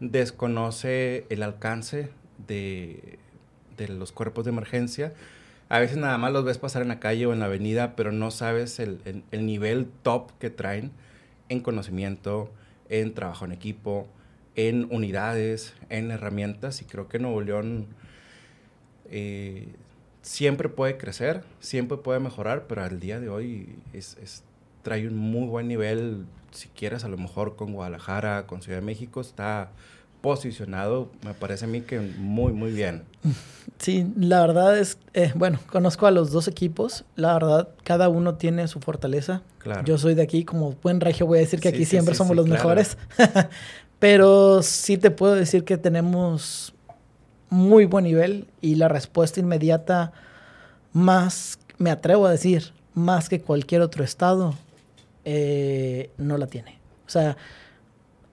desconoce 0.00 1.26
el 1.28 1.42
alcance 1.42 2.10
de, 2.46 3.18
de 3.76 3.88
los 3.88 4.12
cuerpos 4.12 4.44
de 4.44 4.50
emergencia 4.50 5.12
a 5.68 5.78
veces 5.78 5.96
nada 5.96 6.18
más 6.18 6.32
los 6.32 6.44
ves 6.44 6.58
pasar 6.58 6.82
en 6.82 6.88
la 6.88 7.00
calle 7.00 7.26
o 7.26 7.32
en 7.32 7.40
la 7.40 7.46
avenida, 7.46 7.96
pero 7.96 8.12
no 8.12 8.30
sabes 8.30 8.78
el, 8.78 9.00
el, 9.04 9.24
el 9.30 9.46
nivel 9.46 9.88
top 10.02 10.30
que 10.38 10.50
traen 10.50 10.92
en 11.48 11.60
conocimiento, 11.60 12.50
en 12.88 13.14
trabajo 13.14 13.44
en 13.44 13.52
equipo, 13.52 14.06
en 14.56 14.86
unidades, 14.90 15.74
en 15.88 16.10
herramientas. 16.10 16.82
Y 16.82 16.84
creo 16.84 17.08
que 17.08 17.18
Nuevo 17.18 17.40
León 17.40 17.86
eh, 19.10 19.68
siempre 20.22 20.68
puede 20.68 20.98
crecer, 20.98 21.44
siempre 21.60 21.96
puede 21.96 22.20
mejorar, 22.20 22.66
pero 22.66 22.82
al 22.82 23.00
día 23.00 23.18
de 23.18 23.30
hoy 23.30 23.74
es, 23.94 24.18
es, 24.22 24.44
trae 24.82 25.08
un 25.08 25.16
muy 25.16 25.48
buen 25.48 25.66
nivel. 25.66 26.26
Si 26.50 26.68
quieres, 26.68 27.04
a 27.04 27.08
lo 27.08 27.16
mejor 27.16 27.56
con 27.56 27.72
Guadalajara, 27.72 28.46
con 28.46 28.62
Ciudad 28.62 28.78
de 28.78 28.84
México, 28.84 29.22
está 29.22 29.70
posicionado, 30.24 31.10
me 31.22 31.34
parece 31.34 31.66
a 31.66 31.68
mí 31.68 31.82
que 31.82 32.00
muy, 32.00 32.54
muy 32.54 32.72
bien. 32.72 33.02
Sí, 33.76 34.10
la 34.16 34.40
verdad 34.40 34.78
es, 34.78 34.96
eh, 35.12 35.32
bueno, 35.34 35.58
conozco 35.70 36.06
a 36.06 36.10
los 36.10 36.30
dos 36.30 36.48
equipos, 36.48 37.04
la 37.14 37.34
verdad, 37.34 37.68
cada 37.82 38.08
uno 38.08 38.36
tiene 38.36 38.66
su 38.66 38.80
fortaleza. 38.80 39.42
Claro. 39.58 39.84
Yo 39.84 39.98
soy 39.98 40.14
de 40.14 40.22
aquí, 40.22 40.46
como 40.46 40.76
buen 40.82 41.02
regio 41.02 41.26
voy 41.26 41.38
a 41.38 41.40
decir 41.42 41.60
que 41.60 41.68
sí, 41.68 41.74
aquí 41.74 41.84
sí, 41.84 41.90
siempre 41.90 42.14
sí, 42.14 42.18
somos 42.18 42.36
los 42.36 42.46
claro. 42.46 42.58
mejores, 42.58 42.96
pero 43.98 44.62
sí 44.62 44.96
te 44.96 45.10
puedo 45.10 45.34
decir 45.34 45.64
que 45.64 45.76
tenemos 45.76 46.72
muy 47.50 47.84
buen 47.84 48.04
nivel 48.04 48.46
y 48.62 48.76
la 48.76 48.88
respuesta 48.88 49.40
inmediata 49.40 50.12
más, 50.94 51.58
me 51.76 51.90
atrevo 51.90 52.24
a 52.24 52.30
decir, 52.30 52.72
más 52.94 53.28
que 53.28 53.42
cualquier 53.42 53.82
otro 53.82 54.02
estado, 54.02 54.54
eh, 55.26 56.08
no 56.16 56.38
la 56.38 56.46
tiene. 56.46 56.78
O 57.06 57.10
sea, 57.10 57.36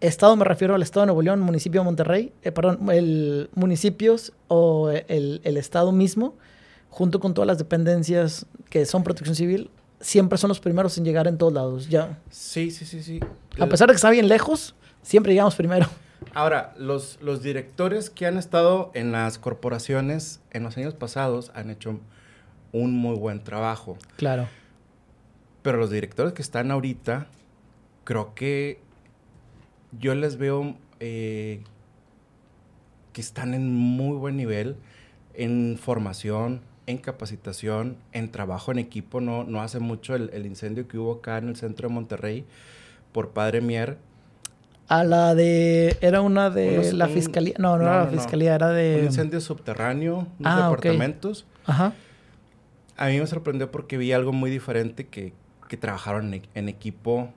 Estado 0.02 0.36
me 0.36 0.46
refiero 0.46 0.74
al 0.76 0.82
Estado 0.82 1.02
de 1.02 1.06
Nuevo 1.08 1.22
León, 1.22 1.40
municipio 1.42 1.82
de 1.82 1.86
Monterrey, 1.86 2.34
eh, 2.42 2.52
perdón, 2.52 2.90
el 2.92 3.50
municipios 3.54 4.34
o 4.48 4.90
el, 4.90 5.42
el, 5.44 5.58
Estado 5.58 5.92
mismo, 5.92 6.36
junto 6.90 7.20
con 7.20 7.34
todas 7.34 7.48
las 7.48 7.60
dependencias 7.60 8.48
que 8.70 8.86
son 8.86 9.04
protección 9.04 9.36
civil, 9.36 9.70
siempre 10.00 10.40
son 10.40 10.48
los 10.48 10.60
primeros 10.60 10.98
en 10.98 11.06
llegar 11.06 11.28
en 11.28 11.38
todos 11.38 11.54
lados. 11.54 11.88
Ya. 11.88 12.20
Sí, 12.32 12.72
sí, 12.72 12.86
sí, 12.86 13.04
sí. 13.04 13.20
A 13.60 13.68
pesar 13.68 13.88
de 13.88 13.94
que 13.94 13.98
está 13.98 14.10
bien 14.10 14.28
lejos, 14.28 14.76
siempre 15.04 15.34
llegamos 15.34 15.56
primero. 15.56 15.88
Ahora, 16.34 16.74
los, 16.78 17.20
los 17.22 17.44
directores 17.44 18.10
que 18.10 18.26
han 18.26 18.38
estado 18.38 18.92
en 18.94 19.12
las 19.12 19.38
corporaciones 19.38 20.40
en 20.52 20.64
los 20.64 20.78
años 20.78 20.94
pasados 20.94 21.52
han 21.54 21.70
hecho 21.70 22.00
un 22.72 22.94
muy 22.94 23.16
buen 23.16 23.44
trabajo. 23.44 23.98
Claro. 24.18 24.48
Pero 25.62 25.78
los 25.78 25.92
directores 25.92 26.34
que 26.34 26.42
están 26.42 26.72
ahorita, 26.72 27.28
creo 28.04 28.34
que 28.34 28.80
yo 30.00 30.16
les 30.16 30.38
veo 30.38 30.76
eh, 31.00 31.62
que 33.14 33.22
están 33.22 33.54
en 33.54 33.74
muy 33.76 34.18
buen 34.18 34.38
nivel 34.38 34.76
en 35.34 35.78
formación, 35.80 36.62
en 36.88 36.98
capacitación, 36.98 37.98
en 38.12 38.32
trabajo 38.32 38.72
en 38.72 38.80
equipo. 38.80 39.22
No, 39.22 39.44
no 39.44 39.62
hace 39.62 39.80
mucho 39.80 40.16
el, 40.16 40.30
el, 40.34 40.46
incendio 40.46 40.88
que 40.88 40.98
hubo 40.98 41.14
acá 41.14 41.38
en 41.38 41.50
el 41.50 41.56
centro 41.56 41.88
de 41.88 41.94
Monterrey 41.94 42.46
por 43.12 43.30
Padre 43.30 43.62
Mier. 43.62 43.98
A 44.88 45.04
la 45.04 45.36
de... 45.36 45.98
Era 46.02 46.22
una 46.22 46.50
de 46.50 46.80
Unos, 46.80 46.94
la 46.94 47.08
un, 47.08 47.14
fiscalía. 47.14 47.54
No, 47.58 47.78
no, 47.78 47.86
no, 47.86 47.90
era 47.90 48.04
la 48.06 48.10
fiscalía, 48.10 48.56
era 48.56 48.70
de... 48.70 48.98
Un 49.00 49.06
incendio 49.06 49.40
subterráneo, 49.40 50.28
unos 50.38 50.54
ah, 50.54 50.64
departamentos. 50.64 51.46
Okay. 51.64 51.74
Ajá. 51.74 51.94
A 52.98 53.08
mí 53.08 53.20
me 53.20 53.26
sorprendió 53.26 53.72
porque 53.72 53.98
vi 53.98 54.12
algo 54.12 54.34
muy 54.34 54.52
diferente 54.52 55.08
que, 55.08 55.34
que 55.70 55.78
trabajaron 55.78 56.34
en, 56.34 56.42
en 56.56 56.68
equipo 56.68 57.30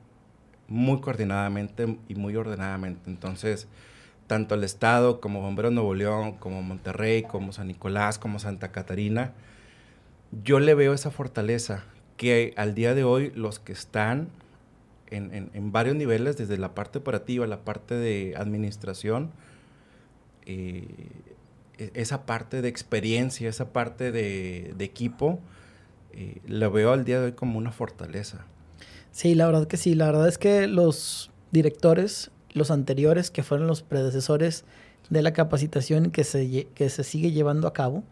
muy 0.69 1.01
coordinadamente 1.01 1.99
y 2.09 2.15
muy 2.15 2.37
ordenadamente. 2.37 3.11
Entonces, 3.11 3.69
tanto 4.27 4.55
el 4.55 4.65
Estado 4.65 5.21
como 5.21 5.41
Bomberos 5.41 5.73
Nuevo 5.73 5.95
León, 5.95 6.33
como 6.33 6.63
Monterrey, 6.63 7.23
como 7.23 7.53
San 7.53 7.69
Nicolás, 7.69 8.19
como 8.19 8.39
Santa 8.39 8.73
Catarina, 8.73 9.33
yo 10.43 10.61
le 10.61 10.75
veo 10.75 10.93
esa 10.95 11.11
fortaleza 11.11 11.85
que 12.17 12.55
al 12.57 12.75
día 12.75 12.95
de 12.95 13.05
hoy 13.05 13.33
los 13.35 13.59
que 13.59 13.73
están 13.73 14.29
en, 15.11 15.73
varios 15.73 15.95
niveles, 15.95 16.37
desde 16.37 16.59
la 16.59 16.75
parte 16.75 16.99
operativa, 16.99 17.47
la 17.47 17.61
parte 17.61 17.95
de 17.95 18.35
administración, 18.37 19.31
eh, 20.47 20.89
e, 21.79 21.91
esa 21.95 22.27
parte 22.27 22.63
de 22.63 22.69
experiencia, 22.69 23.49
esa 23.49 23.73
parte 23.73 24.11
de, 24.11 24.75
equipo, 24.81 25.39
eh, 26.13 26.41
lo 26.47 26.71
veo 26.73 26.93
al 26.93 27.05
día 27.05 27.21
de 27.21 27.27
hoy 27.27 27.33
como 27.33 27.59
una 27.59 27.71
fortaleza. 27.71 28.45
Sí, 29.15 29.37
la 29.37 29.47
verdad 29.47 29.69
que 29.69 29.77
sí. 29.77 29.95
La 29.95 30.07
verdad 30.07 30.27
es 30.27 30.39
que 30.39 30.67
los 30.67 31.31
directores, 31.53 32.33
los 32.53 32.73
anteriores, 32.73 33.31
que 33.31 33.45
fueron 33.45 33.69
los 33.69 33.83
predecesores 33.83 34.65
de 35.09 35.23
la 35.23 35.33
capacitación 35.33 36.11
que 36.11 36.25
se, 36.25 36.67
que 36.75 36.89
se 36.91 37.05
sigue 37.05 37.31
llevando 37.31 37.69
a 37.69 37.73
cabo, 37.73 38.03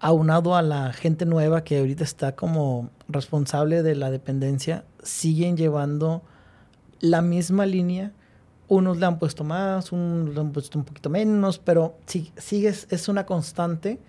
aunado 0.00 0.56
a 0.56 0.62
la 0.62 0.92
gente 0.92 1.24
nueva 1.24 1.62
que 1.62 1.78
ahorita 1.78 2.02
está 2.02 2.34
como 2.34 2.90
responsable 3.08 3.84
de 3.84 3.94
la 3.94 4.10
dependencia, 4.10 4.84
siguen 5.04 5.56
llevando 5.56 6.22
la 6.98 7.22
misma 7.22 7.64
línea. 7.64 8.10
Unos 8.66 8.98
le 8.98 9.06
han 9.06 9.20
puesto 9.20 9.44
más, 9.44 9.92
unos 9.92 10.34
le 10.34 10.40
han 10.40 10.50
puesto 10.50 10.80
un 10.80 10.84
poquito 10.84 11.10
menos, 11.10 11.60
pero 11.60 11.94
sí, 12.06 12.32
sigue, 12.36 12.68
es 12.68 13.08
una 13.08 13.24
constante 13.24 14.00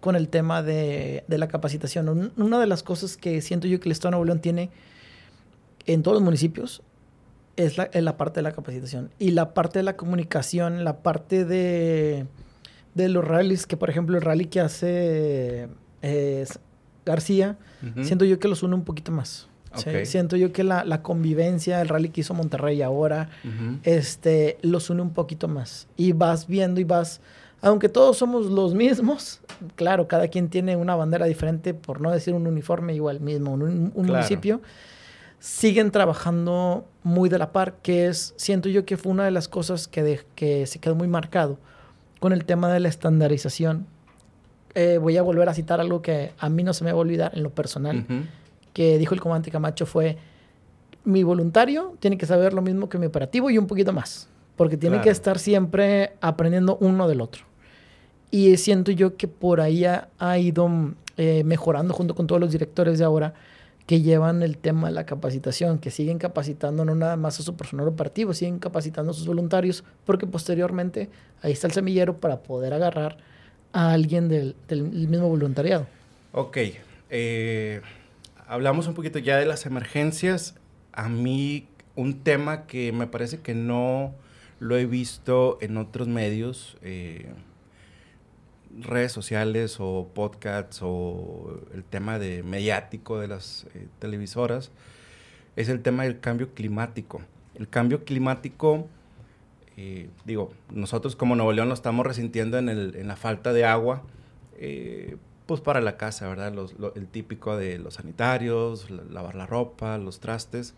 con 0.00 0.16
el 0.16 0.28
tema 0.28 0.64
de, 0.64 1.22
la 1.28 1.46
capacitación. 1.46 2.32
Una 2.36 2.58
de 2.58 2.66
las 2.66 2.82
cosas 2.82 3.16
que 3.16 3.40
siento 3.42 3.68
yo 3.68 3.78
que 3.78 3.88
el 3.88 3.92
Estado 3.92 4.08
de 4.08 4.16
Nuevo 4.16 4.24
León 4.24 4.40
tiene 4.40 4.70
en 5.86 6.02
todos 6.02 6.16
los 6.16 6.22
municipios 6.22 6.82
es 7.56 7.78
la, 7.78 7.88
la 7.92 8.16
parte 8.16 8.40
de 8.40 8.42
la 8.42 8.52
capacitación. 8.52 9.10
Y 9.18 9.30
la 9.30 9.54
parte 9.54 9.78
de 9.78 9.82
la 9.82 9.96
comunicación, 9.96 10.84
la 10.84 10.98
parte 10.98 11.44
de 11.44 12.26
de 12.96 13.10
los 13.10 13.22
rallies, 13.24 13.66
que 13.66 13.76
por 13.76 13.90
ejemplo 13.90 14.16
el 14.16 14.22
rally 14.22 14.46
que 14.46 14.58
hace 14.58 15.68
eh, 16.00 16.46
García, 17.04 17.56
siento 18.02 18.24
yo 18.24 18.38
que 18.38 18.48
los 18.48 18.62
une 18.62 18.74
un 18.74 18.84
poquito 18.84 19.12
más. 19.12 19.48
Siento 20.04 20.36
yo 20.36 20.52
que 20.52 20.64
la, 20.64 21.02
convivencia, 21.02 21.82
el 21.82 21.88
rally 21.88 22.08
que 22.08 22.22
hizo 22.22 22.32
Monterrey 22.32 22.80
ahora, 22.80 23.28
este, 23.82 24.56
los 24.62 24.88
une 24.88 25.02
un 25.02 25.10
poquito 25.10 25.46
más. 25.46 25.86
Y 25.98 26.12
vas 26.12 26.46
viendo 26.46 26.80
y 26.80 26.84
vas, 26.84 27.20
aunque 27.60 27.90
todos 27.90 28.16
somos 28.16 28.46
los 28.46 28.74
mismos, 28.74 29.42
claro, 29.74 30.08
cada 30.08 30.28
quien 30.28 30.48
tiene 30.48 30.74
una 30.74 30.96
bandera 30.96 31.26
diferente, 31.26 31.74
por 31.74 32.00
no 32.00 32.10
decir 32.10 32.32
un 32.32 32.46
uniforme 32.46 32.94
igual 32.94 33.20
mismo, 33.20 33.52
un, 33.52 33.92
municipio, 33.94 34.62
siguen 35.46 35.92
trabajando 35.92 36.88
muy 37.04 37.28
de 37.28 37.38
la 37.38 37.52
par, 37.52 37.76
que 37.80 38.08
es, 38.08 38.34
siento 38.36 38.68
yo 38.68 38.84
que 38.84 38.96
fue 38.96 39.12
una 39.12 39.24
de 39.24 39.30
las 39.30 39.46
cosas 39.46 39.86
que, 39.86 40.26
que 40.34 40.66
se 40.66 40.80
quedó 40.80 40.96
muy 40.96 41.06
marcado 41.06 41.56
con 42.18 42.32
el 42.32 42.44
tema 42.44 42.72
de 42.72 42.80
la 42.80 42.88
estandarización. 42.88 43.86
Eh, 44.74 44.98
voy 44.98 45.16
a 45.16 45.22
volver 45.22 45.48
a 45.48 45.54
citar 45.54 45.80
algo 45.80 46.02
que 46.02 46.32
a 46.36 46.48
mí 46.48 46.64
no 46.64 46.74
se 46.74 46.82
me 46.82 46.90
va 46.90 46.98
a 46.98 47.00
olvidar 47.00 47.30
en 47.32 47.44
lo 47.44 47.50
personal, 47.50 48.04
que 48.72 48.98
dijo 48.98 49.14
el 49.14 49.20
comandante 49.20 49.52
Camacho 49.52 49.86
fue, 49.86 50.18
mi 51.04 51.22
voluntario 51.22 51.94
tiene 52.00 52.18
que 52.18 52.26
saber 52.26 52.52
lo 52.52 52.60
mismo 52.60 52.88
que 52.88 52.98
mi 52.98 53.06
operativo 53.06 53.48
y 53.48 53.56
un 53.56 53.68
poquito 53.68 53.92
más, 53.92 54.28
porque 54.56 54.76
tiene 54.76 55.00
que 55.00 55.10
estar 55.10 55.38
siempre 55.38 56.14
aprendiendo 56.20 56.76
uno 56.80 57.06
del 57.06 57.20
otro. 57.20 57.44
Y 58.32 58.56
siento 58.56 58.90
yo 58.90 59.16
que 59.16 59.28
por 59.28 59.60
ahí 59.60 59.84
ha, 59.84 60.38
ido 60.38 60.68
eh, 61.16 61.44
mejorando 61.44 61.94
junto 61.94 62.16
con 62.16 62.26
todos 62.26 62.40
los 62.40 62.50
directores 62.50 62.98
de 62.98 63.04
ahora 63.04 63.34
que 63.86 64.02
llevan 64.02 64.42
el 64.42 64.58
tema 64.58 64.88
de 64.88 64.94
la 64.94 65.06
capacitación, 65.06 65.78
que 65.78 65.90
siguen 65.90 66.18
capacitando 66.18 66.84
no 66.84 66.94
nada 66.94 67.16
más 67.16 67.38
a 67.38 67.42
su 67.42 67.56
personal 67.56 67.86
operativo, 67.86 68.34
siguen 68.34 68.58
capacitando 68.58 69.12
a 69.12 69.14
sus 69.14 69.26
voluntarios, 69.26 69.84
porque 70.04 70.26
posteriormente 70.26 71.08
ahí 71.40 71.52
está 71.52 71.68
el 71.68 71.72
semillero 71.72 72.18
para 72.18 72.42
poder 72.42 72.74
agarrar 72.74 73.18
a 73.72 73.92
alguien 73.92 74.28
del, 74.28 74.56
mismo 74.68 75.28
voluntariado. 75.28 75.86
Ok, 76.32 76.58
eh, 77.10 77.80
hablamos 78.48 78.88
un 78.88 78.94
poquito 78.94 79.20
ya 79.20 79.36
de 79.36 79.46
las 79.46 79.66
emergencias. 79.66 80.56
A 80.92 81.08
mí 81.08 81.68
un 81.94 82.22
tema 82.24 82.66
que 82.66 82.90
me 82.92 83.06
parece 83.06 83.38
que 83.40 83.54
no 83.54 84.14
lo 84.58 84.76
he 84.76 84.86
visto 84.86 85.58
en 85.60 85.76
otros 85.76 86.08
medios. 86.08 86.76
Eh, 86.82 87.32
redes 88.82 89.12
sociales 89.12 89.76
o 89.80 90.08
podcasts 90.14 90.80
o 90.82 91.60
el 91.74 91.84
tema 91.84 92.18
de 92.18 92.42
mediático 92.42 93.18
de 93.18 93.28
las 93.28 93.66
eh, 93.74 93.88
televisoras 93.98 94.70
es 95.56 95.68
el 95.68 95.82
tema 95.82 96.04
del 96.04 96.20
cambio 96.20 96.52
climático. 96.54 97.22
El 97.54 97.68
cambio 97.68 98.04
climático, 98.04 98.86
eh, 99.76 100.10
digo, 100.24 100.52
nosotros 100.70 101.16
como 101.16 101.34
Nuevo 101.34 101.52
León 101.52 101.68
lo 101.68 101.74
estamos 101.74 102.06
resintiendo 102.06 102.58
en, 102.58 102.68
el, 102.68 102.96
en 102.96 103.08
la 103.08 103.16
falta 103.16 103.52
de 103.52 103.64
agua, 103.64 104.02
eh, 104.58 105.16
pues 105.46 105.60
para 105.60 105.80
la 105.80 105.96
casa, 105.96 106.28
¿verdad? 106.28 106.52
el 106.96 107.06
típico 107.06 107.56
de 107.56 107.78
los 107.78 107.94
sanitarios, 107.94 108.90
lavar 108.90 109.36
la 109.36 109.46
ropa, 109.46 109.96
los 109.96 110.20
trastes. 110.20 110.74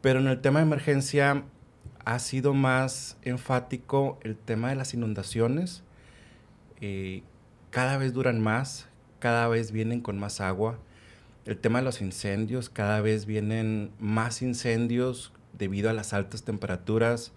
Pero 0.00 0.20
en 0.20 0.26
el 0.26 0.40
tema 0.40 0.60
de 0.60 0.66
emergencia 0.66 1.44
ha 2.04 2.18
sido 2.18 2.54
más 2.54 3.18
enfático 3.22 4.18
el 4.22 4.36
tema 4.36 4.70
de 4.70 4.76
las 4.76 4.94
inundaciones 4.94 5.82
eh, 6.80 7.22
cada 7.70 7.96
vez 7.98 8.12
duran 8.12 8.40
más, 8.40 8.88
cada 9.18 9.48
vez 9.48 9.72
vienen 9.72 10.00
con 10.00 10.18
más 10.18 10.40
agua. 10.40 10.78
El 11.44 11.56
tema 11.58 11.78
de 11.78 11.84
los 11.84 12.00
incendios, 12.00 12.68
cada 12.68 13.00
vez 13.00 13.26
vienen 13.26 13.90
más 13.98 14.42
incendios 14.42 15.32
debido 15.56 15.90
a 15.90 15.92
las 15.92 16.12
altas 16.12 16.42
temperaturas. 16.42 17.32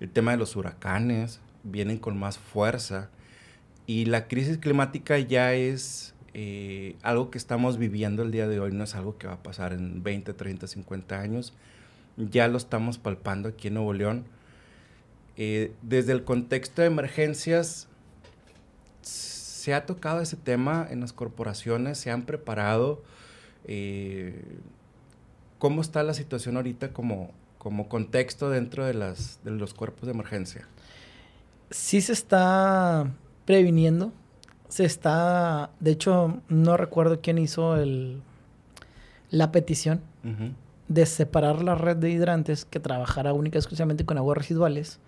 El 0.00 0.10
tema 0.10 0.32
de 0.32 0.38
los 0.38 0.56
huracanes, 0.56 1.40
vienen 1.62 1.98
con 1.98 2.18
más 2.18 2.38
fuerza. 2.38 3.10
Y 3.86 4.06
la 4.06 4.28
crisis 4.28 4.58
climática 4.58 5.18
ya 5.18 5.54
es 5.54 6.14
eh, 6.34 6.96
algo 7.02 7.30
que 7.30 7.38
estamos 7.38 7.78
viviendo 7.78 8.22
el 8.22 8.30
día 8.30 8.48
de 8.48 8.60
hoy, 8.60 8.72
no 8.72 8.84
es 8.84 8.94
algo 8.94 9.18
que 9.18 9.26
va 9.26 9.34
a 9.34 9.42
pasar 9.42 9.72
en 9.72 10.02
20, 10.02 10.32
30, 10.32 10.66
50 10.66 11.20
años. 11.20 11.54
Ya 12.16 12.48
lo 12.48 12.58
estamos 12.58 12.98
palpando 12.98 13.48
aquí 13.50 13.68
en 13.68 13.74
Nuevo 13.74 13.92
León. 13.92 14.24
Eh, 15.36 15.72
desde 15.82 16.12
el 16.12 16.24
contexto 16.24 16.82
de 16.82 16.88
emergencias, 16.88 17.88
se 19.02 19.74
ha 19.74 19.86
tocado 19.86 20.20
ese 20.20 20.36
tema 20.36 20.86
en 20.90 21.00
las 21.00 21.12
corporaciones, 21.12 21.98
se 21.98 22.10
han 22.10 22.22
preparado. 22.22 23.02
Eh, 23.64 24.42
¿Cómo 25.58 25.80
está 25.80 26.02
la 26.02 26.14
situación 26.14 26.56
ahorita 26.56 26.92
como, 26.92 27.30
como 27.58 27.88
contexto 27.88 28.50
dentro 28.50 28.84
de, 28.84 28.94
las, 28.94 29.38
de 29.44 29.52
los 29.52 29.74
cuerpos 29.74 30.06
de 30.06 30.12
emergencia? 30.12 30.66
Sí 31.70 32.00
se 32.00 32.12
está 32.12 33.12
previniendo, 33.44 34.12
se 34.68 34.84
está, 34.84 35.70
de 35.78 35.92
hecho, 35.92 36.40
no 36.48 36.76
recuerdo 36.76 37.20
quién 37.20 37.38
hizo 37.38 37.76
el, 37.76 38.20
la 39.30 39.52
petición 39.52 40.00
de 40.88 41.06
separar 41.06 41.62
la 41.62 41.74
red 41.74 41.96
de 41.96 42.10
hidrantes 42.10 42.64
que 42.64 42.80
trabajara 42.80 43.32
única 43.32 43.58
y 43.58 43.60
exclusivamente 43.60 44.04
con 44.04 44.18
aguas 44.18 44.38
residuales 44.38 44.98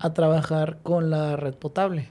a 0.00 0.14
trabajar 0.14 0.78
con 0.82 1.10
la 1.10 1.36
red 1.36 1.54
potable 1.54 2.08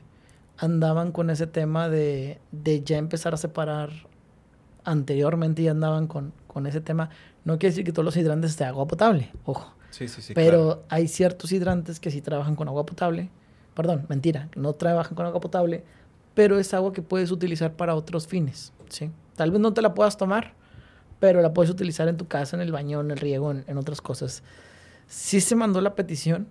andaban 0.59 1.11
con 1.11 1.29
ese 1.29 1.47
tema 1.47 1.89
de, 1.89 2.39
ya 2.85 2.97
empezar 2.97 3.33
a 3.33 3.37
separar. 3.37 3.89
Anteriormente 4.83 5.63
ya 5.63 5.71
andaban 5.71 6.07
con, 6.07 6.33
con 6.47 6.67
ese 6.67 6.81
tema. 6.81 7.09
No 7.45 7.57
quiere 7.57 7.71
decir 7.71 7.85
que 7.85 7.91
todos 7.91 8.05
los 8.05 8.17
hidrantes 8.17 8.57
de 8.57 8.65
agua 8.65 8.87
potable, 8.87 9.31
ojo. 9.45 9.73
Sí, 9.91 10.07
sí, 10.07 10.21
sí. 10.21 10.33
Pero 10.33 10.83
hay 10.89 11.07
ciertos 11.07 11.51
hidrantes 11.51 11.99
que 11.99 12.11
sí 12.11 12.21
trabajan 12.21 12.55
con 12.55 12.67
agua 12.67 12.85
potable. 12.85 13.29
Perdón, 13.73 14.05
mentira, 14.09 14.49
no 14.55 14.73
trabajan 14.73 15.15
con 15.15 15.25
agua 15.25 15.39
potable, 15.39 15.83
pero 16.33 16.59
es 16.59 16.73
agua 16.73 16.91
que 16.91 17.01
puedes 17.01 17.31
utilizar 17.31 17.73
para 17.73 17.95
otros 17.95 18.27
fines, 18.27 18.73
¿sí? 18.89 19.09
Tal 19.35 19.51
vez 19.51 19.61
no 19.61 19.73
te 19.73 19.81
la 19.81 19.93
puedas 19.93 20.17
tomar, 20.17 20.53
pero 21.19 21.41
la 21.41 21.53
puedes 21.53 21.71
utilizar 21.71 22.07
en 22.09 22.17
tu 22.17 22.27
casa, 22.27 22.57
en 22.57 22.61
el 22.61 22.71
baño, 22.71 22.99
en 22.99 23.11
el 23.11 23.17
riego, 23.17 23.51
en, 23.51 23.63
en 23.67 23.77
otras 23.77 24.01
cosas. 24.01 24.43
Sí 25.07 25.39
se 25.39 25.55
mandó 25.55 25.79
la 25.81 25.95
petición, 25.95 26.47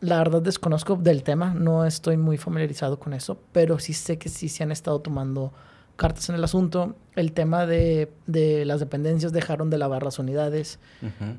la 0.00 0.18
verdad 0.18 0.40
desconozco 0.40 0.96
del 0.96 1.22
tema, 1.22 1.54
no 1.54 1.84
estoy 1.84 2.16
muy 2.16 2.38
familiarizado 2.38 2.98
con 2.98 3.12
eso, 3.12 3.38
pero 3.52 3.78
sí 3.78 3.92
sé 3.92 4.18
que 4.18 4.28
sí 4.28 4.48
se 4.48 4.62
han 4.62 4.72
estado 4.72 5.00
tomando 5.00 5.52
cartas 5.96 6.28
en 6.30 6.36
el 6.36 6.44
asunto. 6.44 6.96
El 7.14 7.32
tema 7.32 7.66
de, 7.66 8.10
las 8.26 8.80
dependencias 8.80 9.32
dejaron 9.32 9.68
de 9.68 9.76
lavar 9.76 10.02
las 10.02 10.18
unidades. 10.18 10.78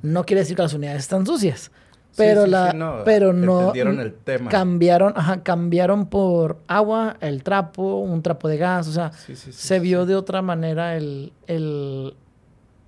No 0.04 0.26
quiere 0.26 0.42
decir 0.42 0.56
que 0.56 0.62
las 0.62 0.74
unidades 0.76 1.02
están 1.02 1.26
sucias, 1.26 1.72
pero 2.16 2.46
la 2.46 2.74
no, 2.74 3.02
pero 3.04 3.34
no 3.34 3.74
el 3.74 4.14
tema. 4.14 4.52
cambiaron, 4.52 5.14
ajá, 5.16 5.42
cambiaron 5.42 6.06
por 6.06 6.60
agua, 6.68 7.18
el 7.22 7.42
trapo, 7.42 7.98
un 7.98 8.22
trapo 8.22 8.48
de 8.48 8.58
gas, 8.58 8.88
o 8.88 8.92
sea, 8.92 9.12
se 9.12 9.80
vio 9.80 10.06
de 10.06 10.16
otra 10.16 10.44
manera 10.44 10.96
el, 10.96 11.34
el, 11.48 12.14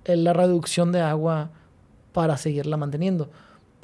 la 0.06 0.32
reducción 0.32 0.92
de 0.92 1.00
agua 1.00 1.50
para 2.12 2.36
seguirla 2.36 2.76
manteniendo 2.76 3.30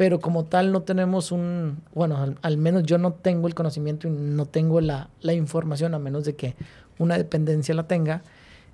pero 0.00 0.18
como 0.18 0.46
tal 0.46 0.72
no 0.72 0.80
tenemos 0.80 1.30
un, 1.30 1.82
bueno, 1.92 2.34
al, 2.40 2.56
menos 2.56 2.84
yo 2.84 2.96
no 2.96 3.12
tengo 3.12 3.48
el 3.48 3.54
conocimiento 3.54 4.08
y 4.08 4.10
no 4.10 4.46
tengo 4.46 4.80
la, 4.80 5.10
información, 5.22 5.92
a 5.92 5.98
menos 5.98 6.24
de 6.24 6.36
que 6.36 6.56
una 6.96 7.18
dependencia 7.18 7.74
la 7.74 7.86
tenga, 7.86 8.22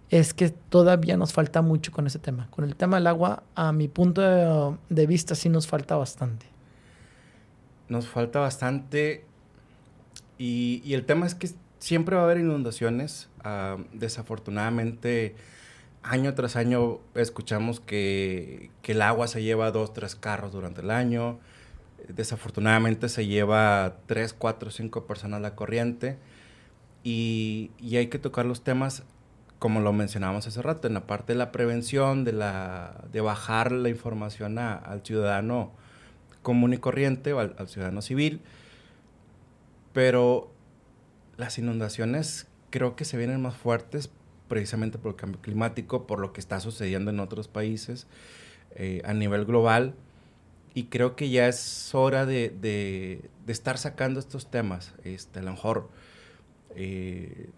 es 0.08 0.32
que 0.32 0.50
todavía 0.50 1.16
nos 1.16 1.32
falta 1.32 1.62
mucho 1.62 1.90
con 1.90 2.06
ese 2.06 2.20
tema. 2.20 2.46
Con 2.50 2.64
el 2.64 2.76
tema 2.76 2.98
del 2.98 3.08
agua, 3.08 3.42
a 3.56 3.72
mi 3.72 3.88
punto 3.88 4.22
de, 4.88 5.06
vista, 5.08 5.34
sí 5.34 5.48
nos 5.48 5.66
falta 5.66 5.96
bastante. 5.96 6.46
Nos 7.88 8.06
falta 8.06 8.38
bastante 8.38 9.24
y, 10.38 10.94
el 10.94 11.04
tema 11.06 11.26
es 11.26 11.34
que 11.34 11.50
siempre 11.80 12.14
va 12.14 12.22
a 12.22 12.24
haber 12.26 12.38
inundaciones. 12.38 13.28
Ah, 13.42 13.78
desafortunadamente 13.92 15.34
año 16.06 16.34
tras 16.34 16.56
año 16.56 17.00
escuchamos 17.14 17.80
que, 17.80 18.70
que, 18.82 18.92
el 18.92 19.02
agua 19.02 19.26
se 19.26 19.42
lleva 19.42 19.72
dos, 19.72 19.92
tres 19.92 20.14
carros 20.14 20.52
durante 20.52 20.80
el 20.80 20.90
año. 20.90 21.38
Desafortunadamente 22.08 23.08
se 23.08 23.26
lleva 23.26 23.96
tres, 24.06 24.32
cuatro, 24.32 24.70
cinco 24.70 25.06
personas 25.06 25.40
la 25.40 25.56
corriente. 25.56 26.16
Y, 27.02 27.70
y, 27.78 27.96
hay 27.96 28.06
que 28.06 28.18
tocar 28.18 28.46
los 28.46 28.62
temas, 28.62 29.02
como 29.58 29.80
lo 29.80 29.92
mencionábamos 29.92 30.46
hace 30.46 30.62
rato, 30.62 30.86
en 30.86 30.94
la 30.94 31.06
parte 31.06 31.32
de 31.32 31.38
la 31.38 31.52
prevención, 31.52 32.24
de, 32.24 32.32
la, 32.32 33.04
de 33.12 33.20
bajar 33.20 33.72
la 33.72 33.88
información 33.88 34.58
al 34.58 35.02
ciudadano 35.02 35.72
común 36.42 36.72
y 36.74 36.78
corriente 36.78 37.32
o 37.32 37.40
al, 37.40 37.56
al 37.58 37.68
ciudadano 37.68 38.00
civil. 38.00 38.40
Pero 39.92 40.52
las 41.36 41.58
inundaciones 41.58 42.46
creo 42.70 42.94
que 42.94 43.04
se 43.04 43.16
vienen 43.16 43.42
más 43.42 43.56
fuertes 43.56 44.10
precisamente 44.48 44.98
por 44.98 45.12
el 45.12 45.16
cambio 45.16 45.40
climático, 45.40 46.06
por 46.06 46.20
lo 46.20 46.32
que 46.32 46.40
está 46.40 46.60
sucediendo 46.60 47.10
en 47.10 47.20
otros 47.20 47.48
países 47.48 48.06
eh, 48.74 49.02
a 49.04 49.14
nivel 49.14 49.44
global. 49.44 49.94
Y 50.74 50.84
creo 50.84 51.16
que 51.16 51.30
ya 51.30 51.48
es 51.48 51.94
hora 51.94 52.26
de, 52.26 52.50
de, 52.50 53.30
estar 53.46 53.78
sacando 53.78 54.20
estos 54.20 54.50
temas. 54.50 54.94
Este, 55.04 55.38
a 55.38 55.42
lo 55.42 55.52
mejor 55.52 55.88
eh, 56.74 57.48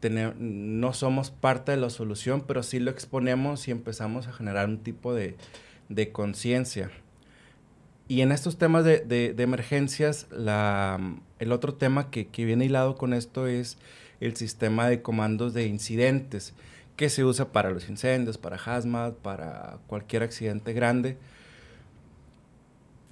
tener, 0.00 0.36
no 0.36 0.92
somos 0.92 1.30
parte 1.30 1.72
de 1.72 1.78
la 1.78 1.88
solución, 1.88 2.44
pero 2.46 2.62
sí 2.62 2.78
lo 2.78 2.90
exponemos 2.90 3.68
y 3.68 3.70
empezamos 3.70 4.26
a 4.26 4.32
generar 4.32 4.68
un 4.68 4.78
tipo 4.78 5.14
de, 5.14 5.36
de 5.88 6.12
conciencia. 6.12 6.90
Y 8.08 8.20
en 8.20 8.30
estos 8.30 8.56
temas 8.56 8.84
de, 8.84 9.00
de, 9.00 9.42
emergencias, 9.42 10.26
la, 10.30 11.00
el 11.40 11.52
otro 11.52 11.74
tema 11.74 12.10
que, 12.10 12.28
que 12.28 12.44
viene 12.44 12.66
hilado 12.66 12.96
con 12.96 13.12
esto 13.12 13.48
es 13.48 13.78
el 14.20 14.36
sistema 14.36 14.88
de 14.88 15.02
comandos 15.02 15.54
de 15.54 15.66
incidentes 15.66 16.54
que 16.96 17.10
se 17.10 17.24
usa 17.24 17.52
para 17.52 17.70
los 17.70 17.88
incendios, 17.88 18.38
para 18.38 18.56
hazmat, 18.56 19.14
para 19.14 19.78
cualquier 19.86 20.22
accidente 20.22 20.72
grande. 20.72 21.18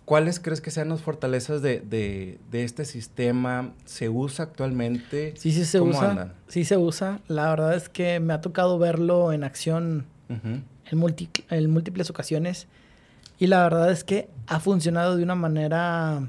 ¿Cuáles 0.05 0.39
crees 0.39 0.61
que 0.61 0.71
sean 0.71 0.91
las 0.91 1.01
fortalezas 1.01 1.63
de, 1.63 1.81
de, 1.81 2.39
de 2.51 2.65
este 2.65 2.85
sistema? 2.85 3.73
¿Se 3.87 4.09
usa 4.11 4.45
actualmente? 4.45 5.33
Sí, 5.37 5.51
sí 5.53 5.65
se 5.65 5.81
usa. 5.81 6.35
Sí 6.49 6.65
se 6.65 6.77
usa. 6.77 7.21
La 7.27 7.49
verdad 7.49 7.75
es 7.75 7.89
que 7.89 8.21
me 8.21 8.35
ha 8.35 8.41
tocado 8.43 8.79
verlo 8.79 9.33
en 9.33 9.45
acción 9.45 10.05
en, 10.29 10.65
en 11.51 11.71
múltiples 11.71 12.11
ocasiones. 12.11 12.67
Y 13.39 13.47
la 13.47 13.63
verdad 13.63 13.91
es 13.91 14.05
que 14.05 14.29
ha 14.47 14.61
funcionado 14.61 15.17
de 15.17 15.23
una 15.23 15.35
manera 15.35 16.29